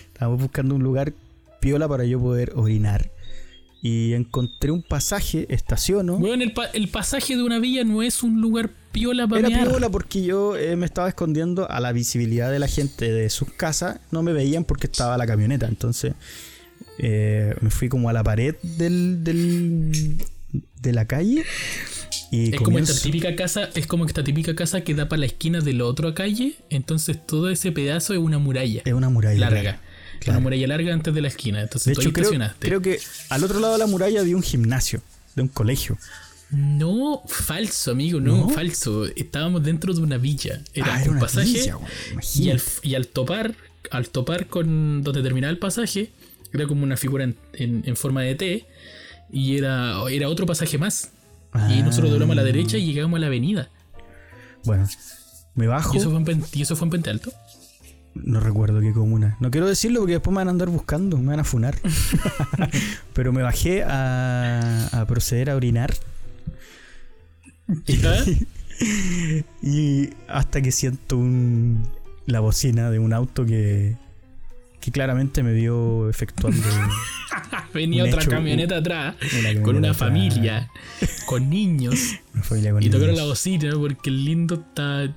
[0.07, 1.13] Estábamos buscando un lugar
[1.67, 3.11] piola para yo poder orinar.
[3.83, 6.17] Y encontré un pasaje, estaciono.
[6.19, 9.49] Bueno, el, pa- el pasaje de una villa no es un lugar piola para Era
[9.51, 9.69] mear.
[9.69, 13.51] piola porque yo eh, me estaba escondiendo a la visibilidad de la gente de sus
[13.53, 14.01] casas.
[14.11, 15.67] No me veían porque estaba la camioneta.
[15.69, 16.15] Entonces
[16.99, 20.17] eh, me fui como a la pared del, del-
[20.83, 21.45] de la calle.
[22.33, 25.27] Y Es como esta típica casa, es como esta típica casa que da para la
[25.27, 29.39] esquina de la otra calle, entonces todo ese pedazo es una muralla es una muralla.
[29.49, 29.81] larga.
[30.21, 30.39] Claro.
[30.39, 31.61] Una muralla larga antes de la esquina.
[31.63, 32.99] Entonces De hecho, creo, creo que
[33.31, 35.01] al otro lado de la muralla había un gimnasio
[35.35, 35.99] de un colegio.
[36.51, 38.49] No, falso, amigo, no, ¿No?
[38.51, 39.05] falso.
[39.17, 40.61] Estábamos dentro de una villa.
[40.75, 41.49] Era Ah, un pasaje.
[41.49, 41.77] villa,
[42.37, 43.55] y, al, y al topar,
[43.91, 46.11] al topar con donde terminaba el pasaje,
[46.53, 48.67] era como una figura en, en- en forma de T.
[49.33, 51.11] Y era, era otro pasaje más.
[51.53, 51.83] Y Ah.
[51.85, 53.69] nosotros doblamos a la derecha y llegamos a la avenida.
[54.65, 54.89] Bueno,
[55.55, 55.95] me bajo.
[55.95, 57.33] Y eso fue en, y eso fue en Puente Alto.
[58.25, 59.37] No recuerdo qué comuna.
[59.41, 61.77] No quiero decirlo porque después me van a andar buscando, me van a funar.
[63.13, 65.95] Pero me bajé a, a proceder a orinar
[67.87, 68.25] ¿Ya?
[69.63, 71.87] y hasta que siento un,
[72.27, 73.97] la bocina de un auto que,
[74.81, 76.63] que claramente me vio efectuando
[77.75, 79.99] Venía otra hecho, camioneta atrás, una camioneta con una atrás.
[79.99, 80.71] familia,
[81.27, 82.15] con niños.
[82.33, 85.15] una familia con Y tocaron la bocina porque el lindo está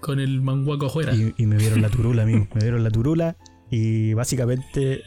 [0.00, 1.14] con el manguaco afuera.
[1.14, 2.46] y, y me vieron la turula, amigo.
[2.54, 3.36] Me vieron la turula
[3.70, 5.02] y básicamente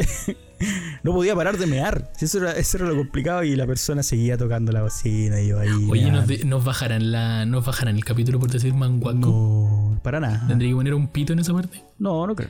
[1.03, 2.11] no podía parar de mear.
[2.19, 5.59] Eso era, eso era lo complicado y la persona seguía tocando la bocina y yo
[5.59, 5.69] ahí.
[5.89, 9.17] Oye, nos, de- nos bajarán la, nos bajarán el capítulo por decir manguaco.
[9.17, 10.45] No, para nada.
[10.47, 11.83] ¿Tendría que poner un pito en esa parte?
[11.97, 12.49] No, no creo.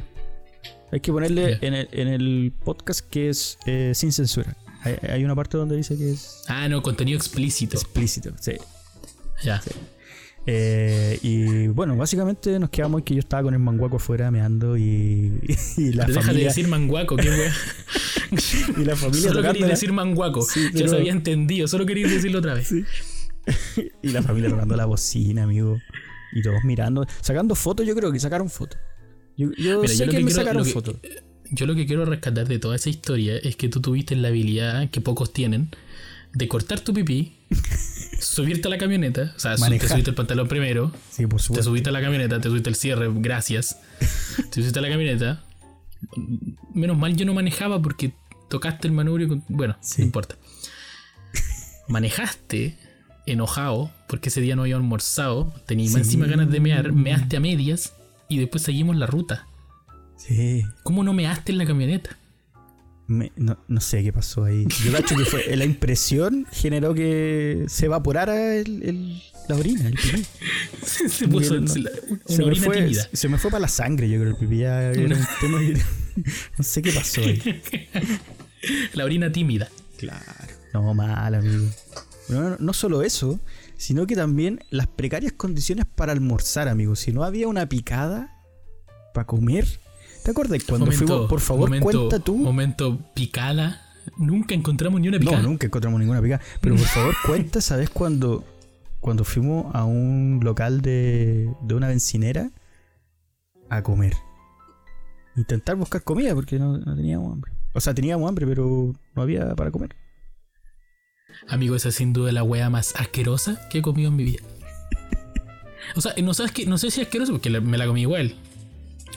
[0.91, 4.58] Hay que ponerle en el, en el podcast que es eh, sin censura.
[4.82, 7.75] Hay, hay una parte donde dice que es Ah, no, contenido explícito.
[7.78, 8.32] explícito.
[8.39, 8.54] Sí.
[9.43, 9.62] Ya.
[10.45, 15.39] Eh, y bueno, básicamente nos quedamos que yo estaba con el manguaco afuera meando y,
[15.78, 16.47] y la deja de familia.
[16.47, 17.54] decir manguaco, qué wea.
[18.78, 20.41] y la familia Solo quería decir manguaco.
[20.41, 22.67] Sí, Ya se había entendido, solo quería decirlo otra vez.
[22.67, 22.84] Sí.
[24.04, 25.80] y la familia tocando la bocina, amigo.
[26.34, 28.80] Y todos mirando, sacando fotos, yo creo que sacaron fotos.
[29.38, 30.95] Yo, yo Mira, sé yo lo que, que me quiero- sacaron fotos.
[31.52, 34.88] Yo lo que quiero rescatar de toda esa historia es que tú tuviste la habilidad
[34.91, 35.69] que pocos tienen
[36.34, 37.38] de cortar tu pipí,
[38.20, 39.89] subirte a la camioneta, o sea, su- te Manejar.
[39.89, 43.10] subiste el pantalón primero, Sí, por te subiste a la camioneta, te subiste el cierre,
[43.15, 43.80] gracias.
[44.50, 45.44] Te subiste a la camioneta.
[46.74, 48.13] Menos mal yo no manejaba porque
[48.50, 49.28] tocaste el manubrio.
[49.28, 49.96] con- Bueno, Sí.
[50.02, 50.36] no importa.
[51.88, 52.78] Manejaste
[53.26, 55.98] enojado porque ese día no había almorzado, tenía Sí.
[55.98, 57.94] encima ganas de mear, measte a medias
[58.28, 59.48] y después seguimos la ruta.
[60.18, 60.63] Sí.
[60.84, 62.18] ¿Cómo no measte en la camioneta?
[63.10, 64.65] Me- no, no sé qué pasó ahí.
[64.86, 69.95] Yo cacho que fue la impresión generó que se evaporara el, el- la orina, el
[69.95, 70.26] pipí.
[70.86, 73.10] Se puso no- se la- una se, me orina fue, tímida.
[73.12, 75.82] se me fue para la sangre, yo creo, el pipí ya era un tema que-
[76.58, 77.62] No sé qué pasó ahí.
[78.93, 79.69] La orina tímida.
[79.98, 80.24] Claro.
[80.74, 81.65] No, mal, amigo.
[82.28, 83.39] No, no solo eso,
[83.78, 86.95] sino que también las precarias condiciones para almorzar, amigo.
[86.95, 88.36] Si no había una picada
[89.13, 89.80] para comer.
[90.34, 91.30] ¿Te cuando Momento- fuimos?
[91.30, 92.38] Por favor, momento- cuenta tú.
[92.38, 93.82] Momento picada.
[94.18, 95.42] Nunca encontramos ni una No, picada.
[95.44, 96.42] nunca encontramos ninguna picada.
[96.62, 98.44] Pero por favor, cuenta, ¿sabes cuando,
[99.00, 102.50] cuando fuimos a un local de, de una bencinera
[103.70, 104.13] a comer?
[105.36, 107.52] Intentar buscar comida porque no, no teníamos hambre.
[107.74, 109.96] O sea, teníamos hambre, pero no había para comer.
[111.48, 114.39] Amigo, esa es sin duda la wea más asquerosa que he comido en mi vida.
[115.96, 118.36] O sea, no, sabes que, no sé si asquerosa porque la- me la comí igual.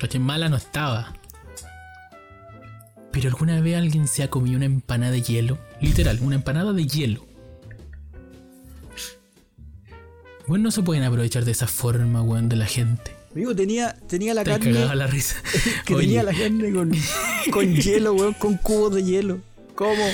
[0.00, 0.20] ¿Cachai?
[0.20, 1.14] Mala no estaba.
[3.12, 5.58] Pero alguna vez alguien se ha comido una empanada de hielo.
[5.80, 7.26] Literal, una empanada de hielo.
[10.46, 13.14] Bueno, no se pueden aprovechar de esa forma, weón, de la gente.
[13.32, 14.72] Amigo, tenía, tenía la Te carne.
[14.72, 15.36] cagaba la risa.
[15.86, 16.90] Que Oye, tenía la carne con,
[17.50, 19.38] con hielo, weón, con cubos de hielo.
[19.74, 20.04] ¿Cómo?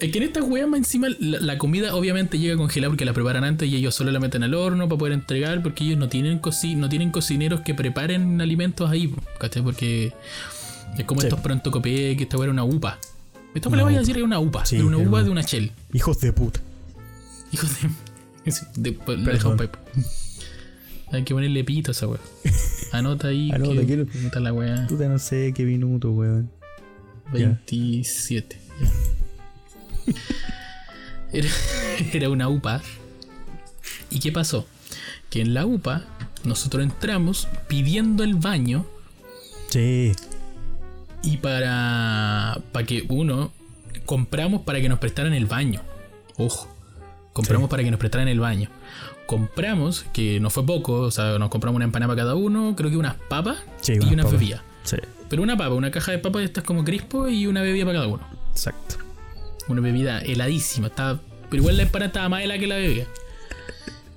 [0.00, 3.14] Es que en estas weas más encima la, la comida obviamente llega congelada porque la
[3.14, 6.08] preparan antes y ellos solo la meten al horno para poder entregar porque ellos no
[6.10, 9.62] tienen coci- no tienen cocineros que preparen alimentos ahí, ¿cachai?
[9.62, 10.12] Porque
[10.98, 11.28] es como Sí.
[11.28, 12.98] estos pronto copé que esta wea era una upa.
[13.54, 15.30] Esto me lo voy a decir que era una upa, Sí, una upa una- de
[15.30, 15.72] una shell.
[15.94, 16.60] Hijos de puta.
[17.52, 17.66] Hijo
[18.44, 18.50] de.
[18.52, 19.56] sí, de- pues, Perdón.
[19.56, 19.78] pipe.
[21.12, 22.20] Hay que ponerle pito a esa wea.
[22.92, 23.50] Anota ahí.
[23.50, 24.86] Anota, que, quiero- puta la wea.
[24.88, 26.50] Puta, no sé qué minuto, weón.
[27.32, 28.58] 27.
[28.82, 28.88] ya.
[31.32, 31.48] Era,
[32.12, 32.80] era una UPA.
[34.10, 34.66] ¿Y qué pasó?
[35.30, 36.04] Que en la UPA
[36.44, 38.86] nosotros entramos pidiendo el baño
[39.68, 40.12] Sí.
[41.22, 43.52] y para, para que uno
[44.04, 45.82] compramos para que nos prestaran el baño.
[46.36, 46.68] Ojo,
[47.32, 47.70] compramos Sí.
[47.70, 48.70] para que nos prestaran el baño.
[49.26, 52.90] Compramos, que no fue poco, o sea, nos compramos una empanada para cada uno, creo
[52.90, 54.62] que unas papas Sí, y unas una bebida.
[54.84, 54.96] Sí,
[55.28, 58.06] Pero una papa, una caja de papas estas como crispo y una bebida para cada
[58.08, 58.22] uno.
[58.52, 58.98] exacto.
[59.68, 60.88] Una bebida heladísima.
[60.88, 63.06] Estaba, pero igual la empanada estaba más helada que la bebida.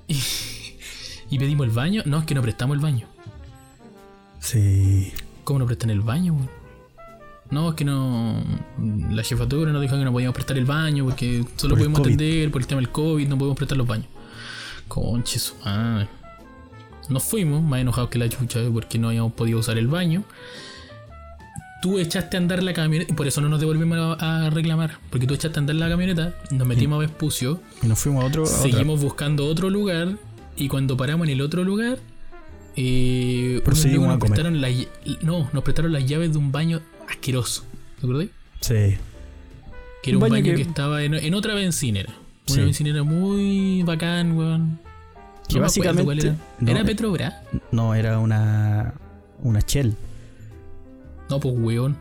[0.07, 0.21] Y,
[1.29, 2.03] y pedimos el baño.
[2.05, 3.07] No, es que no prestamos el baño.
[4.39, 5.13] Sí.
[5.43, 6.35] ¿Cómo no prestan el baño?
[7.51, 8.43] No, es que no.
[9.09, 12.51] La jefatura nos dijo que no podíamos prestar el baño porque solo Por podemos atender
[12.51, 14.07] por el tema del COVID, no podemos prestar los baños.
[14.87, 16.07] Conche su madre.
[17.09, 20.23] Nos fuimos, más enojados que la chucha, porque no habíamos podido usar el baño.
[21.81, 24.97] Tú echaste a andar la camioneta, y por eso no nos devolvimos a, a reclamar,
[25.09, 28.27] porque tú echaste a andar la camioneta, nos metimos a Vespucio, Y nos fuimos a
[28.27, 28.43] otro.
[28.43, 28.57] a otra.
[28.61, 30.17] seguimos buscando otro lugar,
[30.57, 31.97] y cuando paramos en el otro lugar,
[32.75, 34.19] eh, unos nos comer.
[34.19, 34.69] prestaron la
[35.21, 37.63] no, nos prestaron las llaves de un baño asqueroso.
[37.99, 38.27] ¿Te acordás?
[38.61, 38.97] Sí.
[40.03, 40.61] Que era Un un baño baño, que- que...
[40.69, 42.09] estaba en, en otra bencinera.
[42.47, 42.61] Una Sí.
[42.61, 44.79] bencinera muy bacán, weón.
[45.47, 46.35] Que No básicamente- cuál era.
[46.59, 47.33] no, ¿Era eh, Petrobras?
[47.71, 48.93] No, era una.
[49.41, 49.95] Una Shell.
[51.29, 51.97] No, pues weón.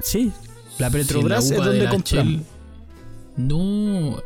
[0.00, 0.32] Sí.
[0.78, 2.42] La Petrobras la es donde compramos.
[3.36, 4.22] No.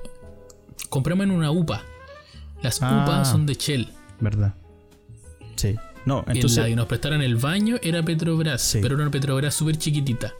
[0.88, 1.82] Compramos en una UPA.
[2.62, 3.02] Las Ah.
[3.04, 3.92] UPA son de Shell.
[4.20, 4.54] ¿Verdad?
[5.56, 5.76] Sí.
[6.06, 6.58] No, Y en entonces.
[6.58, 8.62] la que nos prestaron el baño era Petrobras.
[8.62, 8.78] Sí.
[8.80, 10.32] Pero era una Petrobras súper chiquitita.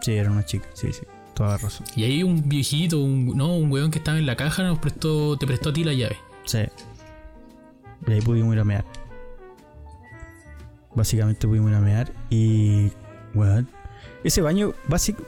[0.00, 0.68] Sí, era una chica.
[0.74, 1.02] Sí, sí.
[1.34, 1.86] Toda la razón.
[1.96, 5.36] Y ahí un viejito, un, no, un weón que estaba en la caja nos prestó,
[5.38, 6.16] te prestó a ti la llave.
[6.44, 6.58] Sí.
[8.06, 8.84] Y ahí pudimos ir a mear.
[10.94, 12.90] Básicamente pudimos ir a mear y.
[13.34, 13.66] Bueno,
[14.24, 15.24] ese baño básico,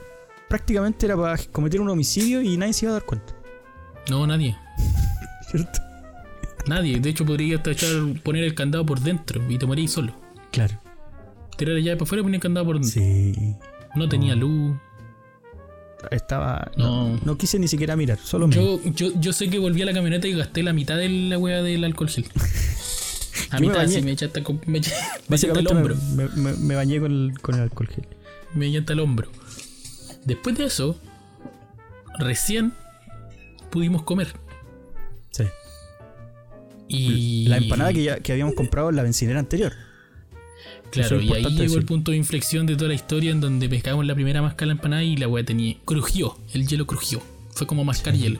[0.47, 3.33] prácticamente era para cometer un homicidio y nadie se iba a dar cuenta.
[4.09, 4.55] No, nadie.
[5.51, 5.79] ¿Cierto?
[6.67, 6.99] Nadie.
[6.99, 7.91] De hecho, podría hasta echar,
[8.23, 10.13] poner el candado por dentro y te morís solo.
[10.51, 10.79] Claro.
[11.57, 12.91] Tirar la llave para afuera y poner el candado por dentro.
[13.01, 13.55] Sí.
[13.95, 14.75] No tenía luz.
[16.11, 16.69] Estaba.
[16.77, 17.19] No, No.
[17.23, 18.55] no quise ni siquiera mirar, solo me.
[18.55, 21.37] Yo, yo, yo sé que volví a la camioneta y gasté la mitad de la
[21.37, 22.25] wea del alcohol gel.
[23.55, 23.95] A bañé.
[23.95, 25.95] sí, me echaste, con- me, hasta el hombro.
[26.15, 28.07] me- bañé con el, con el alcohol gel.
[28.53, 29.29] Me hasta el hombro.
[30.23, 30.99] Después de eso,
[32.19, 32.73] recién
[33.69, 34.33] pudimos comer.
[35.31, 35.43] Sí.
[36.87, 39.73] Y La empanada que, ya, que habíamos comprado en la bencinera anterior.
[40.91, 43.67] Claro, es y ahí llegó el punto de inflexión de toda la historia en donde
[43.67, 45.75] pescamos la primera máscara de la empanada y la weá tenía.
[45.83, 47.21] crujió, el hielo crujió.
[47.53, 48.39] Fue como mascar hielo.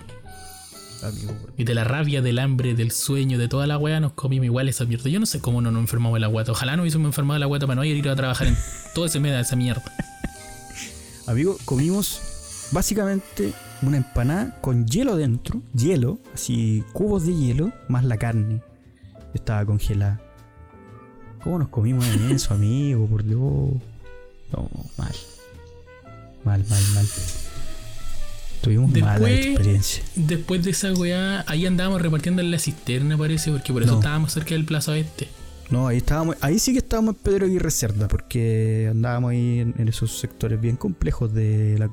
[1.03, 4.45] Amigo, Y de la rabia, del hambre, del sueño, de toda la weá, nos comimos
[4.45, 5.09] igual esa mierda.
[5.09, 6.51] Yo no sé cómo no nos enfermamos de la guata.
[6.51, 8.57] Ojalá no hubiésemos enfermado de la guata para no ir a trabajar en
[8.93, 9.83] todo ese de esa mierda.
[11.27, 12.21] Amigo, comimos
[12.71, 18.61] básicamente una empanada con hielo dentro, hielo, así cubos de hielo, más la carne.
[19.33, 20.21] Estaba congelada.
[21.43, 23.05] ¿Cómo nos comimos en eso, amigo?
[23.05, 23.39] Por Dios.
[24.51, 25.15] No, mal.
[26.43, 27.05] Mal, mal, mal.
[28.65, 30.03] Tuvimos mala Después- experiencia.
[30.15, 33.99] Después de esa weá, ahí andábamos repartiendo en la cisterna, parece, porque por eso No.
[33.99, 35.27] estábamos cerca del Plaza Este.
[35.69, 39.75] No, ahí estábamos, ahí sí que estábamos en Pedro Aguirre Cerda, porque andábamos ahí en,
[39.77, 41.91] en esos sectores bien complejos de la,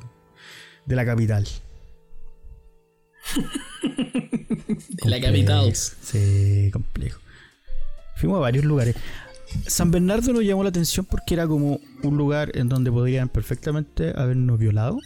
[0.86, 1.46] de la capital.
[3.82, 5.74] De la capital.
[5.74, 7.20] Sí, complejo.
[8.16, 8.96] Fuimos a varios lugares.
[9.66, 14.12] San Bernardo nos llamó la atención porque era como un lugar en donde podrían perfectamente
[14.16, 14.98] habernos violado,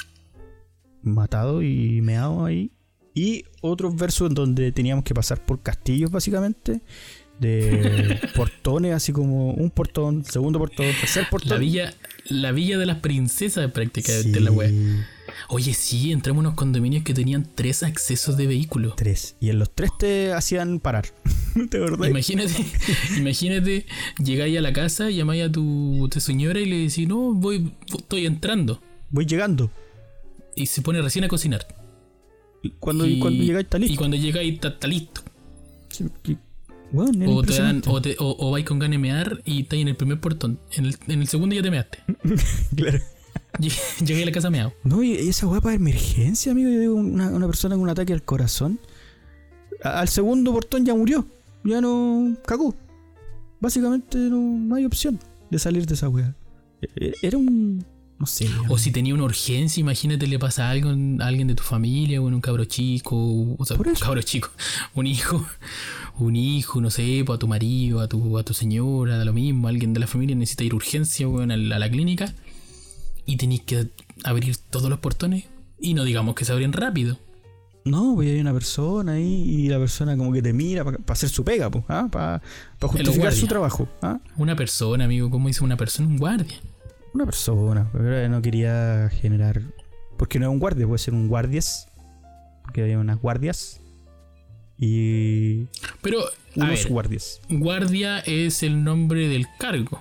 [1.07, 2.71] matado y meado ahí.
[3.14, 6.83] Y otros versos en donde teníamos que pasar por castillos, básicamente,
[7.40, 11.50] de portones, así como un portón, segundo portón, tercer portón.
[11.50, 11.94] La villa,
[12.29, 14.71] la villa de las princesas prácticamente Sí, la weá.
[15.48, 18.96] Oye, sí, entramos en unos condominios que tenían tres accesos de vehículos.
[18.96, 19.37] Tres.
[19.40, 21.07] Y en los tres te hacían parar.
[21.71, 22.11] ¿Te acordás?
[22.11, 22.52] Imagínate,
[23.17, 23.87] imagínate,
[24.23, 28.27] llegáis a la casa, llamáis a tu, tu señora y le decís, no, voy, estoy
[28.27, 28.81] entrando.
[29.11, 29.71] Voy llegando.
[30.57, 31.65] Y se pone recién a cocinar.
[32.63, 33.96] Y cuando, y, cuando llegáis está Y listo.
[33.98, 35.21] cuando llegáis está, está listo.
[35.90, 36.37] Sí, y-
[36.94, 39.88] O te dan, o, te, o, o vais con ganas de mear y estáis en
[39.88, 40.59] el primer portón.
[40.73, 41.98] En el, en el segundo ya te measte.
[42.77, 42.98] Claro.
[44.04, 44.73] Llegué a la casa meado.
[44.85, 46.71] No, y esa weá para emergencia, amigo.
[46.71, 48.79] Yo digo, una, una persona con un ataque al corazón.
[49.83, 51.27] a- al segundo portón ya murió.
[51.65, 52.75] Ya no cagó.
[53.61, 55.19] Básicamente no, no hay opción
[55.50, 56.35] de salir de esa weá.
[56.83, 57.85] E- e- Era un.
[58.19, 58.48] No sé.
[58.69, 62.29] O si tenía una urgencia, imagínate le pasa algo a alguien de tu familia, o
[62.29, 63.17] en un cabro chico,
[63.58, 64.50] o sea, un cabro chico,
[64.94, 65.46] un hijo,
[66.19, 69.35] un hijo, no sé, pues, a tu marido, a tu, a tu señora, da lo
[69.35, 72.33] mismo, alguien de la familia necesita ir urgencia a la, a la clínica
[73.27, 73.88] y tenéis que
[74.25, 75.44] abrir todos los portones
[75.79, 77.19] y no digamos que se abren rápido.
[77.85, 81.29] No, pues hay una persona ahí y la persona como que te mira para hacer
[81.29, 82.08] su pega, pues, ¿ah?
[82.10, 82.42] para
[82.81, 83.88] justificar su trabajo.
[84.02, 84.19] ¿ah?
[84.37, 86.08] Una persona, amigo, ¿cómo dice una persona?
[86.08, 86.56] Un guardia.
[87.17, 89.62] Una persona, pero no quería generar.
[90.19, 91.88] Porque no es un guardia, puede ser un guardias.
[92.62, 93.81] Porque había unas guardias.
[94.77, 95.62] Y.
[96.02, 97.40] Pero, a Unos ver, guardias.
[97.48, 99.98] guardia es el nombre del cargo.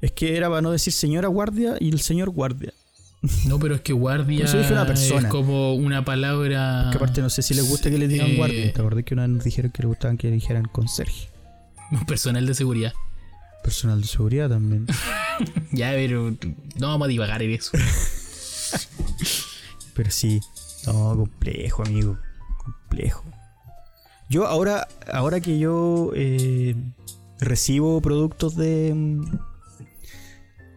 [0.00, 2.72] Es que era para no decir señora guardia y el señor guardia.
[3.46, 5.28] No, pero es que guardia Por eso dije una persona.
[5.28, 6.88] es como una palabra.
[6.90, 8.72] Que aparte no sé si les gusta que les digan Eh, guardia.
[8.72, 11.28] ¿Te acordás que una vez nos dijeron que les gustaban que dijeran conserje?
[12.06, 12.94] Personal de seguridad.
[13.62, 14.86] Personal de seguridad también.
[15.72, 16.34] Ya, pero
[16.76, 17.72] no vamos a divagar en eso.
[19.94, 20.40] Pero sí.
[20.86, 22.18] No, complejo, amigo.
[22.58, 23.24] Complejo.
[24.28, 26.74] Yo ahora, ahora que yo eh,
[27.38, 29.38] recibo productos de mm,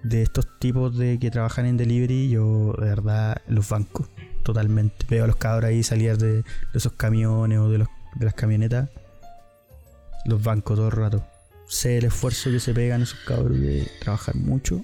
[0.04, 4.08] de estos tipos de que trabajan en delivery, yo de verdad los banco
[4.44, 5.06] totalmente.
[5.10, 6.44] Veo a los cabros ahí salir de,
[6.74, 8.90] esos camiones o de, de las camionetas.
[10.26, 11.26] Los banco todo el rato.
[11.68, 14.84] Sé el esfuerzo que se pegan esos cabros de trabajar mucho.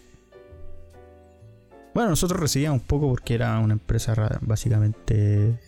[1.93, 5.59] Bueno, nosotros recibíamos un poco porque era una empresa ra- básicamente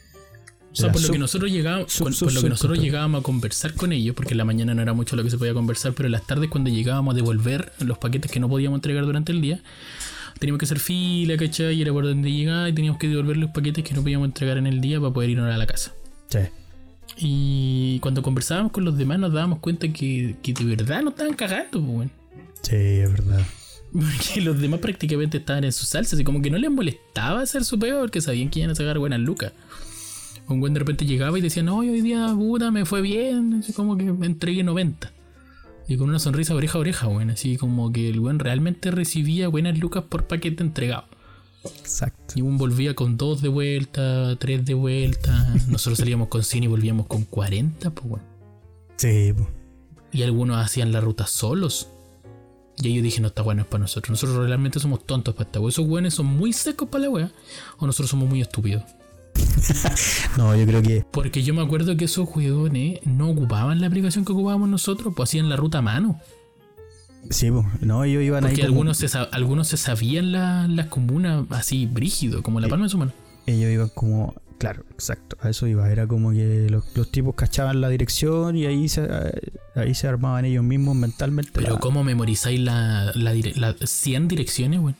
[0.71, 2.79] O sea, por lo sub- que nosotros llegábamos, sub- con- sub- por lo que nosotros
[2.79, 5.37] llegábamos a conversar con ellos, porque en la mañana no era mucho lo que se
[5.37, 8.77] podía conversar, pero en las tardes cuando llegábamos a devolver los paquetes que no podíamos
[8.79, 9.61] entregar durante el día,
[10.39, 11.75] teníamos que hacer fila, ¿cachai?
[11.75, 14.57] Y era por donde llegaba y teníamos que devolver los paquetes que no podíamos entregar
[14.57, 15.93] en el día para poder irnos a la casa.
[16.27, 16.39] Sí.
[17.17, 21.33] Y cuando conversábamos con los demás nos dábamos cuenta que, que de verdad nos estaban
[21.33, 22.11] cagando, weón.
[22.61, 23.41] Sí, es verdad.
[23.93, 27.63] Porque los demás prácticamente estaban en su salsa, así como que no les molestaba hacer
[27.63, 29.53] su pega porque sabían que iban a sacar buenas lucas.
[30.47, 33.71] Un buen de repente llegaba y decía, no, hoy día puta me fue bien, así
[33.71, 35.11] como que me entregué 90.
[35.87, 39.47] Y con una sonrisa oreja a oreja, weón, así como que el buen realmente recibía
[39.47, 41.05] buenas lucas por paquete entregado.
[41.79, 42.33] Exacto.
[42.35, 45.53] Y un volvía con dos de vuelta, tres de vuelta.
[45.67, 48.21] Nosotros salíamos con 100 y volvíamos con 40, pues weón.
[48.97, 49.47] Sí, po.
[50.11, 51.89] Y algunos hacían la ruta solos.
[52.77, 54.09] Y ahí yo dije, no, está bueno, es para nosotros.
[54.09, 55.69] Nosotros realmente somos tontos para esta wea.
[55.69, 57.31] Esos weones son muy secos para la wea.
[57.77, 58.83] O nosotros somos muy estúpidos.
[60.37, 64.25] No, yo creo que Porque yo me acuerdo que esos weones no ocupaban la aplicación
[64.25, 66.19] que ocupábamos nosotros, pues hacían la ruta a mano.
[67.29, 67.49] Sí.
[67.81, 71.85] No, ellos iban ahí Porque como- algunos se, algunos se sabían la- las comunas así
[71.85, 73.11] brígido, como la palma de su mano.
[73.45, 77.81] ellos iban como claro, exacto, a eso iba, era como que los, los tipos cachaban
[77.81, 79.07] la dirección y ahí se
[79.75, 81.51] ahí se armaban ellos mismos mentalmente.
[81.53, 84.95] Pero la- ¿cómo memorizáis la, la, dire- la 100 direcciones, weón?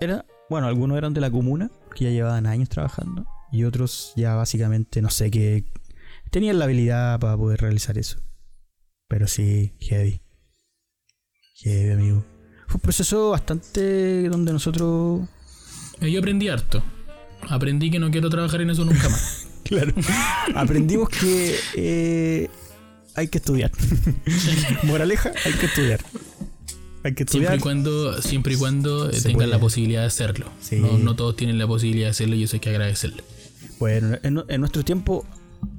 [0.00, 4.34] era, bueno, algunos eran de la comuna, que ya llevaban años trabajando, y otros ya
[4.34, 5.64] básicamente no sé qué
[6.30, 8.18] tenían la habilidad para poder realizar eso.
[9.08, 10.20] Pero sí, heavy.
[11.54, 12.24] Heavy, amigo.
[12.66, 15.22] Fue un proceso bastante donde nosotros
[16.00, 16.82] Eh, Yo aprendí harto.
[17.48, 19.46] Aprendí que no quiero trabajar en eso nunca más.
[19.64, 19.94] Claro.
[20.54, 22.50] Aprendimos que eh,
[23.14, 23.70] hay que estudiar.
[24.82, 26.00] Moraleja, hay que estudiar.
[27.02, 27.56] Hay que Siempre estudiar.
[27.56, 29.48] y cuando, siempre y cuando eh, Se tengan puede.
[29.48, 30.50] la posibilidad de hacerlo.
[30.60, 30.76] Sí.
[30.80, 33.24] No, no todos tienen la posibilidad de hacerlo y eso hay que agradecerle.
[33.78, 35.24] Bueno, en, en nuestro tiempo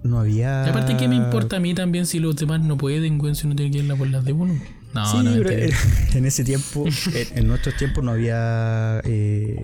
[0.02, 0.66] no había.
[0.66, 3.46] Y aparte, ¿qué me importa a mí también si los demás no pueden, güey, si
[3.46, 4.60] uno tiene que irla por las de uno?
[4.96, 5.32] No, Sí, no,
[6.16, 9.64] en, ese tiempo, en, en nuestros tiempos no había eh,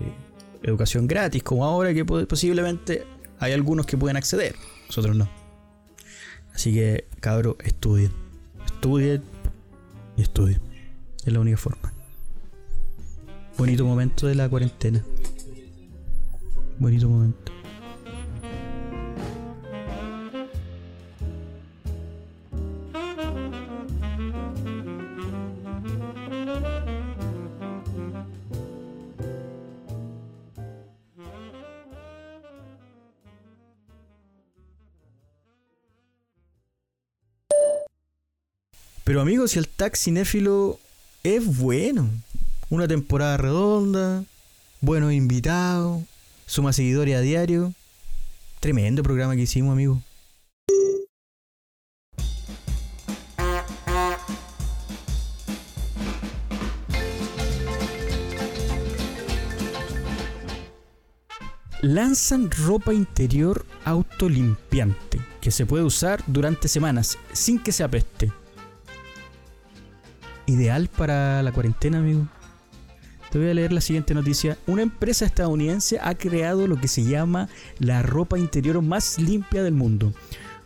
[0.62, 3.04] educación gratis, como ahora que po- posiblemente
[3.40, 4.54] hay algunos que pueden acceder,
[4.86, 5.28] nosotros no.
[6.54, 8.12] Así que, cabros, estudien.
[8.66, 9.22] Estudien
[10.18, 10.60] y estudien.
[11.24, 11.92] Es la única forma.
[13.56, 15.02] Bonito momento de la cuarentena.
[16.78, 17.52] Bonito momento.
[39.46, 40.78] Si el tag cinéfilo
[41.24, 42.08] es bueno.
[42.70, 44.24] Una temporada redonda,
[44.80, 46.02] buenos invitados,
[46.46, 47.74] suma seguidores a diario.
[48.60, 50.00] Tremendo programa que hicimos, amigo.
[61.82, 68.41] lanzan ropa interior autolimpiante que se puede usar durante semanas sin que se apeste.
[70.46, 72.26] Ideal para la cuarentena, amigo.
[73.30, 74.58] Te voy a leer la siguiente noticia.
[74.66, 79.74] Una empresa estadounidense ha creado lo que se llama la ropa interior más limpia del
[79.74, 80.12] mundo.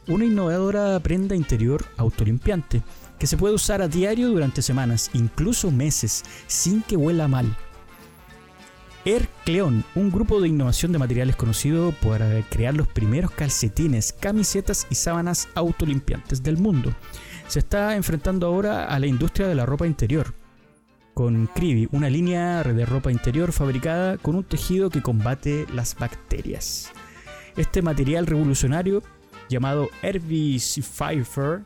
[0.08, 2.82] Una innovadora prenda interior autolimpiante
[3.18, 7.56] que se puede usar a diario durante semanas, incluso meses, sin que huela mal.
[9.04, 12.20] Air Cleon, un grupo de innovación de materiales conocido por
[12.50, 16.92] crear los primeros calcetines, camisetas y sábanas autolimpiantes del mundo,
[17.48, 20.34] se está enfrentando ahora a la industria de la ropa interior,
[21.14, 26.90] con Cribi, una línea de ropa interior fabricada con un tejido que combate las bacterias.
[27.56, 29.02] Este material revolucionario,
[29.48, 31.64] llamado Herbicifier,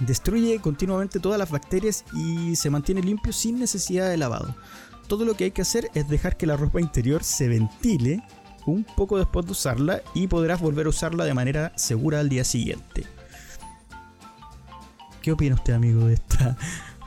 [0.00, 4.54] destruye continuamente todas las bacterias y se mantiene limpio sin necesidad de lavado.
[5.06, 8.22] Todo lo que hay que hacer es dejar que la ropa interior se ventile
[8.66, 12.44] un poco después de usarla y podrás volver a usarla de manera segura al día
[12.44, 13.13] siguiente.
[15.24, 16.54] ¿Qué opina usted, amigo, de esta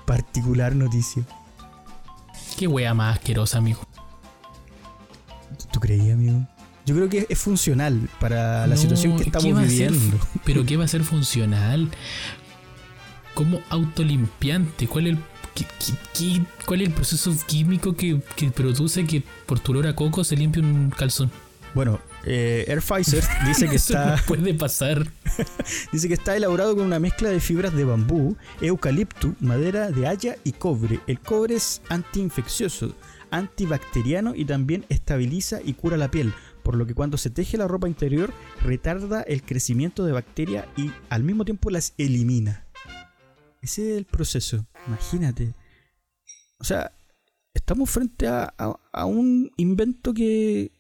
[0.08, 1.22] particular noticia?
[2.58, 3.82] Qué wea más asquerosa, amigo.
[5.72, 6.40] ¿Tú creías, amigo?
[6.88, 10.18] Yo creo que es funcional para la No, situación que ¿qué estamos ser viviendo.
[10.44, 11.92] Pero ¿qué va a ser funcional?
[13.36, 14.88] ¿Cómo autolimpiante?
[14.88, 15.20] ¿Cuál es el,
[15.54, 19.86] qué- qué- qué- cuál es el proceso químico que, que produce que por tu olor
[19.86, 21.30] a coco se limpie un calzón?
[21.76, 22.00] Bueno,
[22.30, 25.08] eh, Air Pfizer dice que está puede pasar.
[25.92, 30.36] dice que está elaborado con una mezcla de fibras de bambú, eucalipto, madera de haya
[30.44, 31.00] y cobre.
[31.08, 32.96] El cobre es antiinfeccioso,
[33.32, 37.68] antibacteriano y también estabiliza y cura la piel, por lo que cuando se teje la
[37.68, 42.66] ropa interior retarda el crecimiento de bacterias y al mismo tiempo las elimina.
[43.62, 45.54] Ese es el proceso, imagínate.
[46.60, 46.92] O sea,
[47.54, 50.72] estamos frente a, a- a un invento que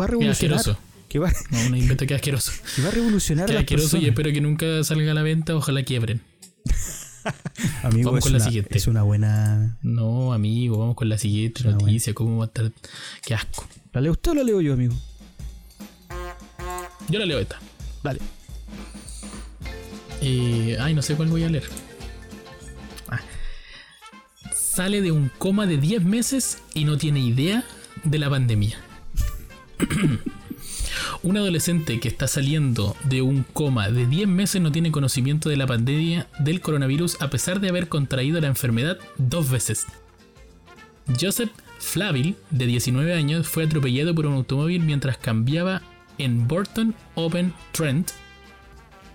[0.00, 0.58] va a revolucionar.
[0.58, 0.80] asqueroso.
[1.08, 2.52] Que va, No, un invento que asqueroso.
[2.74, 4.08] que va a revolucionar las asqueroso y personas.
[4.10, 5.54] espero que nunca salga a la venta.
[5.54, 6.20] Ojalá quiebren.
[7.82, 8.76] Amigo, Vamos con la siguiente.
[8.76, 9.76] Es una buena.
[9.82, 12.14] No, amigo, vamos con la siguiente noticia.
[12.14, 12.70] ¿Cómo va a estar?
[13.24, 13.66] Qué asco.
[13.92, 14.94] ¿La leo usted o la leo yo, amigo?
[17.08, 17.58] Yo la leo esta.
[18.04, 18.20] Dale.
[20.20, 21.64] Eh, ay, no sé cuál voy a leer.
[23.08, 23.20] Ah.
[24.54, 27.64] Sale de un coma de 10 meses y no tiene idea
[28.04, 28.78] de la pandemia.
[31.22, 35.56] un adolescente que está saliendo de un coma de 10 meses no tiene conocimiento de
[35.56, 39.86] la pandemia del coronavirus a pesar de haber contraído la enfermedad dos veces.
[41.20, 45.82] Joseph Flaville, de 19 años, fue atropellado por un automóvil mientras cambiaba
[46.18, 48.10] en Burton Open Trent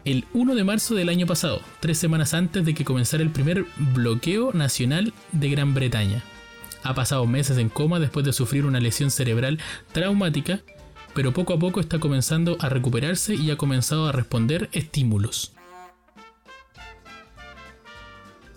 [0.06, 3.66] el 1 de marzo del año pasado, tres semanas antes de que comenzara el primer
[3.78, 6.24] bloqueo nacional de Gran Bretaña.
[6.84, 9.60] Ha pasado meses en coma después de sufrir una lesión cerebral
[9.92, 10.62] traumática,
[11.14, 15.54] pero poco a poco está comenzando a recuperarse y ha comenzado a responder estímulos.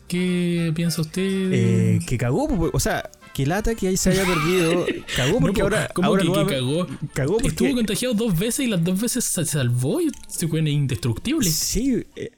[0.09, 1.23] ¿Qué piensa usted?
[1.53, 4.87] Eh, que cagó, po, o sea, que lata que ahí se haya perdido.
[5.17, 5.91] Cagó porque No, po, ahora.
[5.95, 6.87] ¿Cómo ahora que, que nueva- cagó?
[7.15, 7.49] Cagó porque.
[7.49, 11.49] Estuvo contagiado dos veces y las dos veces se salvó y se fue indestructible.
[11.51, 12.31] Sí, eh,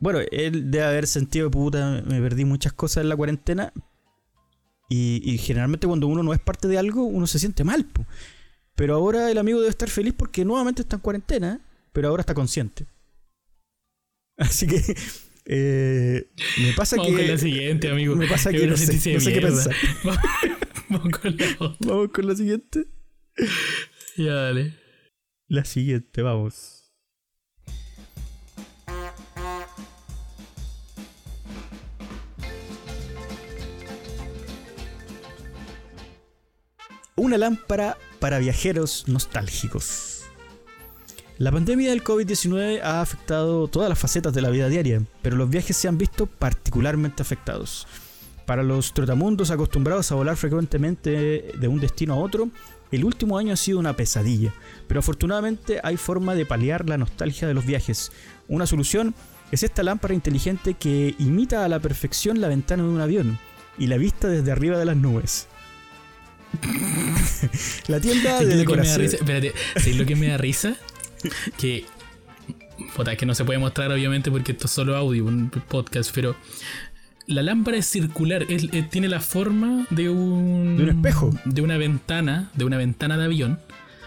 [0.00, 3.72] bueno, él debe haber sentido puta, me perdí muchas cosas en la cuarentena.
[4.90, 7.86] Y, y generalmente cuando uno no es parte de algo, uno se siente mal.
[7.86, 8.04] po.
[8.74, 11.60] Pero ahora el amigo debe estar feliz porque nuevamente está en cuarentena,
[11.92, 12.86] pero ahora está consciente.
[14.36, 14.82] Así que
[15.46, 17.18] eh, me pasa Vamos que...
[17.18, 18.16] con la siguiente, amigo.
[18.16, 19.74] Me pasa que no sé, no qué pensar.
[20.88, 21.76] Vamos con la otra.
[21.80, 22.86] Vamos con la siguiente.
[24.16, 24.74] Ya, dale.
[25.48, 26.92] La siguiente, vamos.
[37.16, 40.22] Una lámpara para viajeros nostálgicos.
[41.36, 45.50] La pandemia del COVID-19 ha afectado todas las facetas de la vida diaria, pero los
[45.50, 47.86] viajes se han visto particularmente afectados.
[48.46, 52.48] Para los trotamundos acostumbrados a volar frecuentemente de un destino a otro,
[52.90, 54.54] el último año ha sido una pesadilla,
[54.88, 58.10] pero afortunadamente hay forma de paliar la nostalgia de los viajes.
[58.48, 59.14] Una solución
[59.52, 63.38] es esta lámpara inteligente que imita a la perfección la ventana de un avión
[63.76, 65.46] y la vista desde arriba de las nubes.
[67.88, 69.02] la tienda ¿Sabes de decoración.
[69.04, 70.74] Espérate, ¿sabes lo que me da risa?
[71.58, 71.84] Que.
[72.96, 76.10] Puta, es que no se puede mostrar, obviamente, porque esto es solo audio, un podcast,
[76.14, 76.36] pero.
[77.26, 80.76] La lámpara es circular, es- eh, tiene la forma de un.
[80.76, 81.30] De un espejo.
[81.46, 83.60] De una ventana, de una ventana de avión.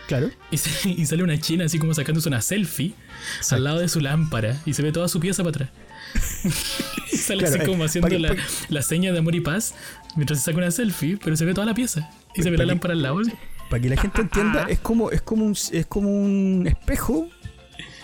[0.08, 0.30] Claro.
[0.52, 2.94] Y, se- y sale una china así como sacándose una selfie
[3.52, 5.70] al lado de su lámpara y se ve toda su pieza para atrás.
[7.12, 8.36] y sale Claro, así como haciendo la,
[8.70, 9.74] la seña de amor y paz
[10.18, 12.10] mientras se saca una selfie, pero se ve toda la pieza.
[12.36, 13.24] Y se ve la que- lámpara al lado.
[13.24, 13.32] ¿sí?
[13.70, 17.28] para que la gente entienda, es como, es como un, es como un espejo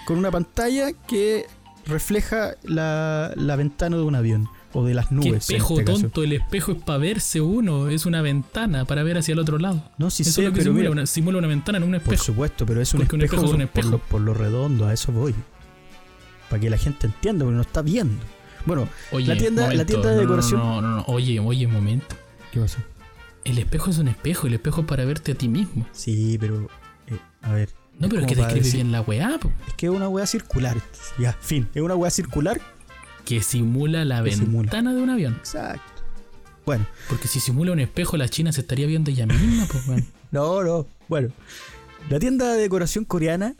[0.05, 1.45] con una pantalla que
[1.85, 5.27] refleja la, la ventana de un avión o de las ¿Qué nubes.
[5.29, 6.01] en espejo este caso.
[6.01, 6.23] tonto?
[6.23, 9.89] El espejo es para verse uno, es una ventana para ver hacia el otro lado.
[9.97, 11.85] No, sí Eso sé, es lo que pero simula, mira, una, simula una ventana, no
[11.85, 12.23] un por espejo.
[12.25, 13.89] supuesto, pero es un Porque un espejo, espejo es un por, espejo.
[13.91, 15.33] lo, por lo redondo, a eso voy.
[16.49, 18.21] Para que la gente entienda, porque no está viendo.
[18.65, 20.59] Bueno, Oye, la tienda, la tienda de no, decoración.
[20.59, 22.15] No, no, no, Oye, oye, un momento.
[22.51, 22.79] ¿Qué pasó?
[23.43, 25.85] El espejo es un espejo, el espejo es para verte a ti mismo.
[25.91, 26.69] Sí, pero.
[27.07, 27.69] eh, a ver.
[27.99, 30.25] No, pero es que describe decir- bien la weá, po, Es que es una weá
[30.25, 30.77] circular.
[31.19, 31.67] Ya, fin.
[31.73, 32.59] Es una weá circular.
[33.25, 34.93] que simula la Que ventana simula.
[34.93, 35.33] de un avión.
[35.35, 35.81] Exacto.
[36.65, 40.05] Bueno, Porque si simula un espejo, la China se estaría viendo ella misma, pues, weón.
[40.31, 40.87] no, no.
[41.09, 41.29] Bueno,
[42.09, 43.55] la tienda de decoración coreana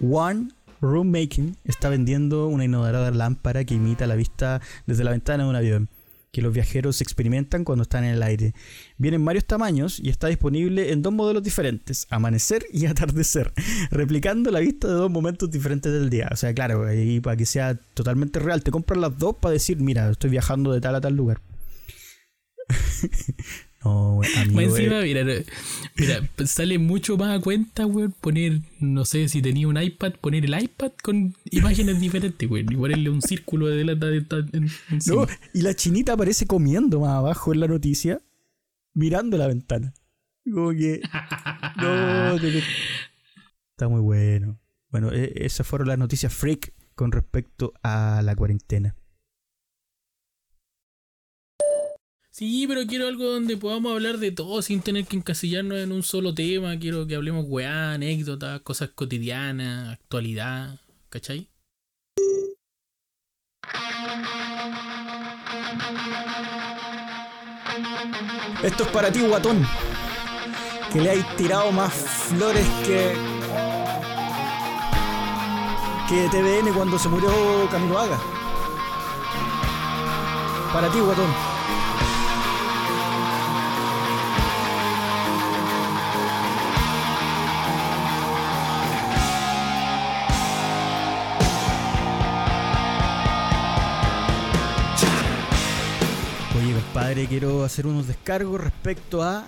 [0.00, 0.48] One
[0.80, 5.50] Room Making está vendiendo una innovadora lámpara que imita la vista desde la ventana de
[5.50, 5.88] un avión
[6.34, 8.54] que los viajeros experimentan cuando están en el aire.
[8.98, 13.52] Viene en varios tamaños y está disponible en dos modelos diferentes, amanecer y atardecer,
[13.92, 16.28] replicando la vista de dos momentos diferentes del día.
[16.32, 19.78] O sea, claro, ahí para que sea totalmente real, te compras las dos para decir,
[19.78, 21.40] mira, estoy viajando de tal a tal lugar.
[23.84, 25.24] no, amigo, Más eh, encima, mira,
[25.96, 30.44] mira, sale mucho más a cuenta, weón, poner, no sé, si tenía un iPad, poner
[30.44, 34.22] el iPad con imágenes diferentes, weón, y ponerle un círculo de delata de.
[35.06, 38.20] No, y la chinita aparece comiendo más abajo en la noticia,
[38.94, 39.92] mirando la ventana.
[40.50, 41.00] Como que.
[41.76, 42.62] No, de-
[43.70, 44.58] Está muy bueno.
[44.90, 48.94] Bueno, e- esas fueron las noticias freak con respecto a la cuarentena.
[52.36, 56.02] Sí, pero quiero algo donde podamos hablar de todo sin tener que encasillarnos en un
[56.02, 56.76] solo tema.
[56.80, 60.80] Quiero que hablemos weá, anécdotas, cosas cotidianas, actualidad,
[61.10, 61.48] ¿cachai?
[68.64, 69.64] Esto es para ti, guatón.
[70.92, 73.12] Que le hay tirado más flores que.
[76.08, 77.30] que TVN cuando se murió
[77.70, 78.20] Camilo Haga.
[80.72, 81.53] Para ti, guatón.
[96.94, 99.44] Compadre, quiero hacer unos descargos respecto a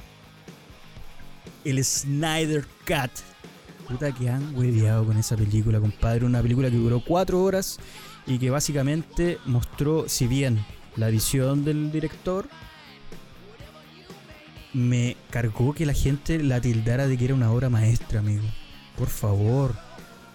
[1.65, 3.13] el Snyder Cut.
[3.89, 6.25] Puta que han hueveado con esa película, compadre.
[6.27, 7.79] Una película que duró cuatro horas
[8.27, 10.59] y que básicamente mostró, si bien
[10.97, 12.49] la visión del director
[14.73, 18.43] me cargó que la gente la tildara de que era una obra maestra, amigo.
[18.99, 19.73] Por favor.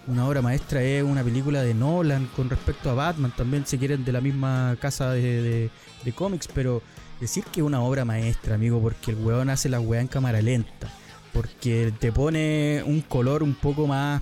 [0.06, 4.02] Una obra maestra es una película de Nolan con respecto a Batman, también se quieren
[4.02, 5.70] de la misma casa de-
[6.04, 6.82] de cómics, pero
[7.22, 10.42] decir que es una obra maestra, amigo, porque el weón hace la weá en cámara
[10.42, 10.92] lenta,
[11.32, 14.20] porque te pone un color un poco más,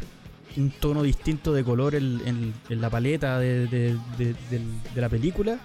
[0.57, 4.63] un tono distinto de color en, la paleta de, de-
[4.95, 5.59] la película.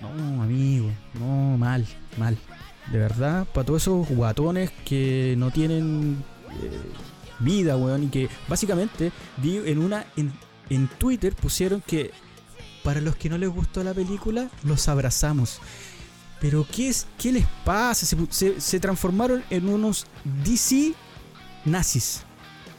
[0.00, 1.84] No, amigo, no, mal,
[2.16, 2.38] mal.
[2.92, 6.22] De verdad, para todos esos guatones que no tienen
[6.62, 6.70] eh,
[7.40, 9.10] vida, weón, y que básicamente
[9.42, 12.12] en una en Twitter pusieron que
[12.84, 15.60] para los que no les gustó la película, los abrazamos.
[16.40, 18.06] Pero ¿qué, es, qué les pasa?
[18.06, 20.06] Se, pu- se- se transformaron en unos
[20.44, 20.92] DC
[21.64, 22.22] nazis.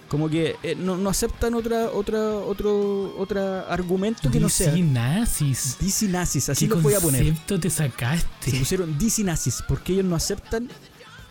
[0.08, 4.84] Como que eh, no, no aceptan otra otra otro otra argumento que no sea DC
[4.84, 5.78] nazis.
[5.80, 7.24] DC nazis, así ¿Qué los voy a poner.
[7.26, 8.52] concepto te sacaste?
[8.52, 10.68] Se pusieron DC nazis porque ellos no aceptan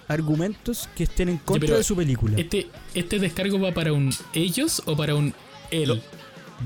[0.06, 2.38] argumentos que estén en contra pero de su película.
[2.38, 5.34] Este, ¿Este descargo va para un ellos o para un
[5.70, 6.02] él?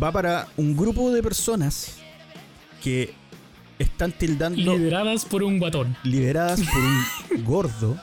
[0.03, 1.95] Va para un grupo de personas
[2.83, 3.15] que
[3.83, 5.97] están tildando Lideradas por un guatón.
[6.05, 6.81] lideradas por
[7.39, 7.97] un gordo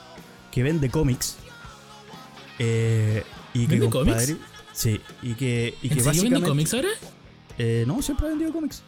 [0.50, 1.36] que vende cómics.
[2.58, 3.22] eh,
[3.54, 4.26] y que ¿Vende compadre.
[4.26, 4.46] cómics?
[4.72, 6.48] Sí, y que, y ¿En que básicamente.
[6.48, 6.88] cómics ahora?
[7.58, 8.82] Eh, no, siempre ha vendido cómics.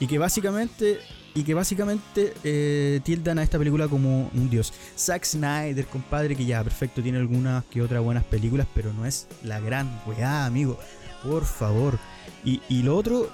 [0.00, 0.98] Y que básicamente.
[1.34, 4.72] Y que básicamente eh, tildan a esta película como un dios.
[4.96, 9.26] Zack Snyder, compadre, que ya, perfecto, tiene algunas que otras buenas películas, pero no es
[9.42, 10.78] la gran weá, amigo.
[11.22, 11.98] Por favor.
[12.42, 13.28] Y, y lo otro,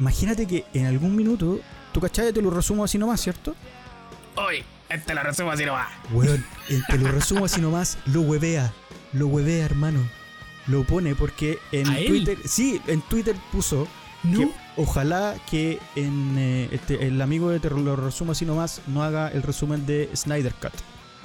[0.00, 1.60] imagínate que en algún minuto,
[1.94, 3.54] tú cachai, te lo resumo así nomás, ¿cierto?
[4.34, 5.88] Hoy, este lo resumo así nomás.
[6.12, 8.72] Weón, el te lo resumo así nomás, lo huevea.
[9.12, 10.00] Lo huevea, hermano.
[10.66, 12.06] Lo pone porque en ¿A él?
[12.08, 12.38] Twitter.
[12.44, 13.86] Sí, en Twitter puso
[14.24, 14.38] No.
[14.40, 19.04] que ojalá que en, eh, este, el amigo de Te lo resumo así nomás no
[19.04, 20.72] haga el resumen de Snyder Cut.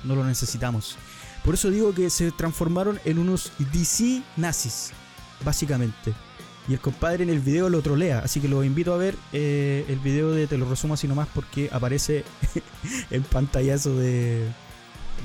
[0.03, 0.97] No lo necesitamos.
[1.43, 4.91] Por eso digo que se transformaron en unos DC nazis,
[5.43, 6.13] básicamente.
[6.67, 9.85] Y el compadre en el video lo trolea, así que lo invito a ver eh,
[9.89, 12.23] el video de Te lo resumo así nomás porque aparece
[13.11, 14.43] el pantallazo de,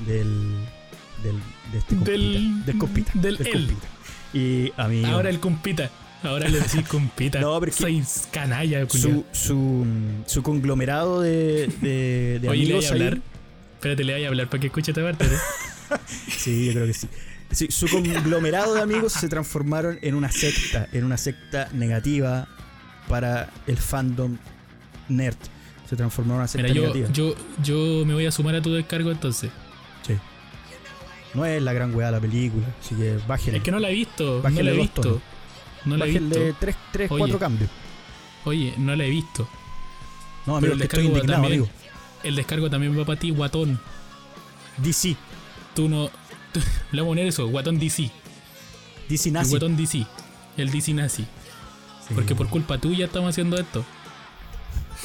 [0.07, 0.55] del,
[1.23, 1.35] del,
[1.71, 2.11] de este compita.
[2.11, 3.11] Del- Del, compita.
[3.15, 3.51] del él.
[3.67, 3.87] compita.
[4.33, 5.03] Y a mí.
[5.05, 5.91] Ahora el compita.
[6.23, 7.39] Ahora le decís compita.
[7.41, 9.11] No, pero es que- Sois canalla, culiao.
[9.11, 9.85] su, su,
[10.25, 13.13] su conglomerado de, de, de Oye, le voy a hablar.
[13.13, 13.21] ahí.
[13.75, 15.25] Espérate, le voy a hablar para que escuche esta parte.
[15.25, 15.97] ¿no?
[16.35, 17.07] Sí, yo creo que sí.
[17.51, 22.47] Sí, Su conglomerado de amigos se transformaron en una secta, en una secta negativa
[23.07, 24.37] para el fandom
[25.07, 25.37] nerd.
[25.89, 27.09] Se transformó en una secta Mira, yo, negativa.
[27.13, 29.51] yo, yo me voy a sumar a tu descargo entonces.
[30.05, 30.15] Sí.
[31.33, 33.57] No es la gran weá la película, así que bájenle.
[33.59, 34.37] Es que no la he visto.
[34.37, 35.01] No Bájenle la he visto.
[35.01, 35.21] tonos.
[35.85, 36.57] No la he Bájenle visto.
[36.59, 37.19] tres, tres Oye.
[37.19, 37.69] cuatro cambios.
[38.45, 39.47] Oye, no la he visto.
[40.45, 41.61] No, Pero amigo, el que estoy descargo indignado, también.
[41.61, 41.73] amigo.
[42.23, 43.79] El descargo también va para ti, guatón.
[44.77, 45.15] DC.
[45.75, 46.09] Tú no.
[46.91, 48.11] le vamos a poner eso, guatón DC.
[49.09, 49.49] DC El nazi.
[49.51, 50.05] guatón DC.
[50.57, 51.23] El DC nazi.
[52.07, 52.13] Sí.
[52.13, 53.83] Porque por culpa tuya estamos haciendo esto.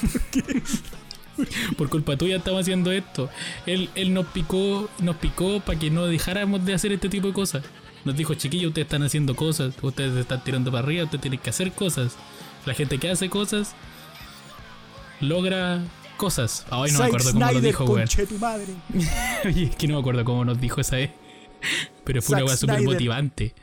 [1.76, 3.30] por culpa tuya estamos haciendo esto.
[3.66, 7.32] Él, él nos picó, nos picó para que no dejáramos de hacer este tipo de
[7.32, 7.64] cosas.
[8.04, 11.40] Nos dijo, chiquillos, ustedes están haciendo cosas, ustedes se están tirando para arriba, ustedes tienen
[11.40, 12.16] que hacer cosas.
[12.64, 13.74] La gente que hace cosas
[15.20, 15.82] logra
[16.16, 16.66] cosas.
[16.70, 18.08] Ay, no me acuerdo cómo lo Snyder, dijo, weón.
[19.44, 21.10] Oye, es que no me acuerdo cómo nos dijo esa vez.
[22.04, 23.54] Pero fue una weá súper motivante.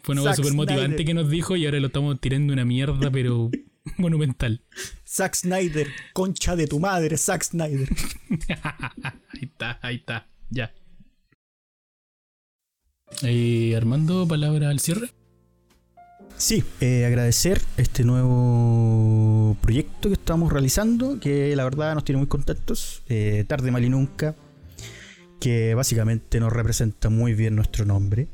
[0.00, 3.10] Fue una weá súper motivante que nos dijo y ahora lo estamos tirando una mierda,
[3.10, 3.50] pero
[3.96, 4.62] monumental.
[5.06, 7.88] Zack Snyder, concha de tu madre, Zack Snyder.
[9.32, 10.72] ahí está, ahí está, ya.
[13.22, 15.10] Eh, Armando, palabra al cierre.
[16.36, 22.28] Sí, eh, agradecer este nuevo proyecto que estamos realizando, que la verdad nos tiene muy
[22.28, 23.02] contentos.
[23.10, 24.34] Eh, Tarde mal y nunca,
[25.40, 28.28] que básicamente nos representa muy bien nuestro nombre,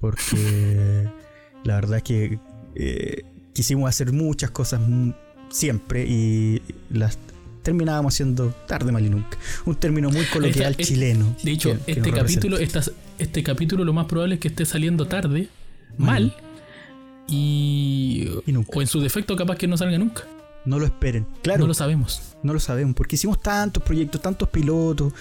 [0.00, 1.08] porque
[1.64, 2.38] la verdad es que
[2.74, 3.22] eh,
[3.52, 4.80] quisimos hacer muchas cosas
[5.50, 7.18] siempre y las
[7.62, 9.38] terminábamos haciendo tarde mal y nunca.
[9.66, 11.34] Un término muy coloquial Esta- chileno.
[11.42, 12.82] De hecho, que- este capítulo, esta-
[13.18, 15.48] este capítulo lo más probable es que esté saliendo tarde,
[15.96, 16.34] mal,
[17.28, 18.70] y, Y nunca.
[18.74, 20.24] o en su defecto capaz que no salga nunca.
[20.64, 21.26] No lo esperen.
[21.42, 22.34] Claro, No lo sabemos.
[22.42, 25.12] no lo sabemos, porque hicimos tantos proyectos, tantos pilotos.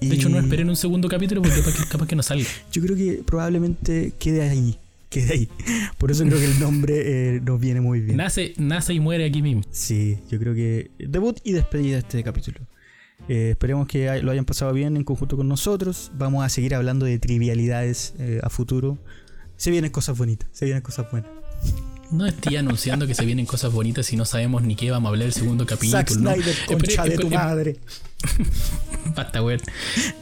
[0.00, 2.46] De y- hecho, no esperen un segundo capítulo porque capaz que, capaz que no salga.
[2.72, 4.76] Yo creo que probablemente quede ahí.
[5.08, 5.48] Quede ahí.
[5.98, 8.16] Por eso creo que el nombre eh, nos viene muy bien.
[8.16, 9.62] Nace, nace y muere aquí mismo.
[9.72, 12.60] Sí, yo creo que debut y despedida de este capítulo.
[13.28, 16.12] Eh, esperemos que lo hayan pasado bien en conjunto con nosotros.
[16.16, 18.98] Vamos a seguir hablando de trivialidades eh, a futuro.
[19.56, 21.30] Se vienen cosas bonitas, se vienen cosas buenas.
[22.10, 25.10] No estoy anunciando que se vienen cosas bonitas si no sabemos ni qué vamos a
[25.10, 25.92] hablar el segundo capítulo.
[25.98, 26.32] Zack ¿no?
[26.32, 27.76] Snyder, Espere- concha de tu madre.
[29.16, 29.60] Basta, weón.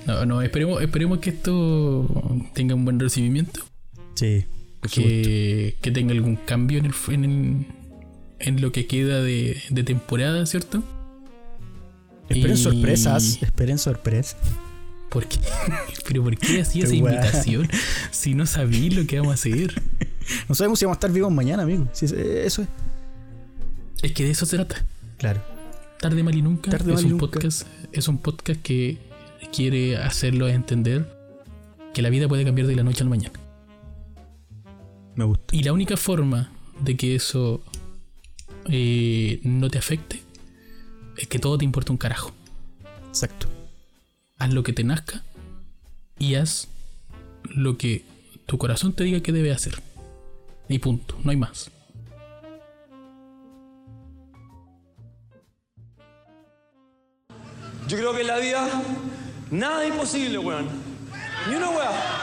[0.06, 2.06] No, no, esperemos, esperemos que esto
[2.54, 3.60] tenga un buen recibimiento.
[4.14, 4.44] Sí.
[4.92, 7.66] Que, que tenga algún cambio en, el, en, el-
[8.40, 10.82] en lo que queda de, de temporada, ¿cierto?
[12.28, 14.36] Esperen y- sorpresas, esperen sorpresas.
[15.10, 15.38] ¿Por qué?
[16.06, 17.68] ¿Pero por qué hacía esa invitación
[18.10, 19.82] si no sabía lo que vamos a hacer?
[20.48, 21.88] No sabemos si vamos a estar vivos mañana, amigo.
[21.92, 22.68] Sí, eso es.
[24.02, 24.84] Es que de eso se trata.
[25.16, 25.42] Claro.
[26.00, 27.26] Tarde mal y nunca Tarde, es mal un nunca.
[27.26, 28.98] podcast es un podcast que
[29.52, 31.10] quiere hacerlo entender
[31.94, 33.38] que la vida puede cambiar de la noche a la mañana.
[35.16, 35.56] Me gusta.
[35.56, 37.62] Y la única forma de que eso
[38.66, 40.22] eh, no te afecte
[41.16, 42.32] es que todo te importa un carajo.
[43.08, 43.48] Exacto.
[44.38, 45.22] Haz lo que te nazca
[46.18, 46.68] y haz
[47.42, 48.04] lo que
[48.46, 49.82] tu corazón te diga que debe hacer.
[50.68, 51.70] Y punto, no hay más.
[57.88, 58.68] Yo creo que en la vida
[59.50, 60.68] nada es imposible, weón.
[61.48, 62.18] Ni una weá.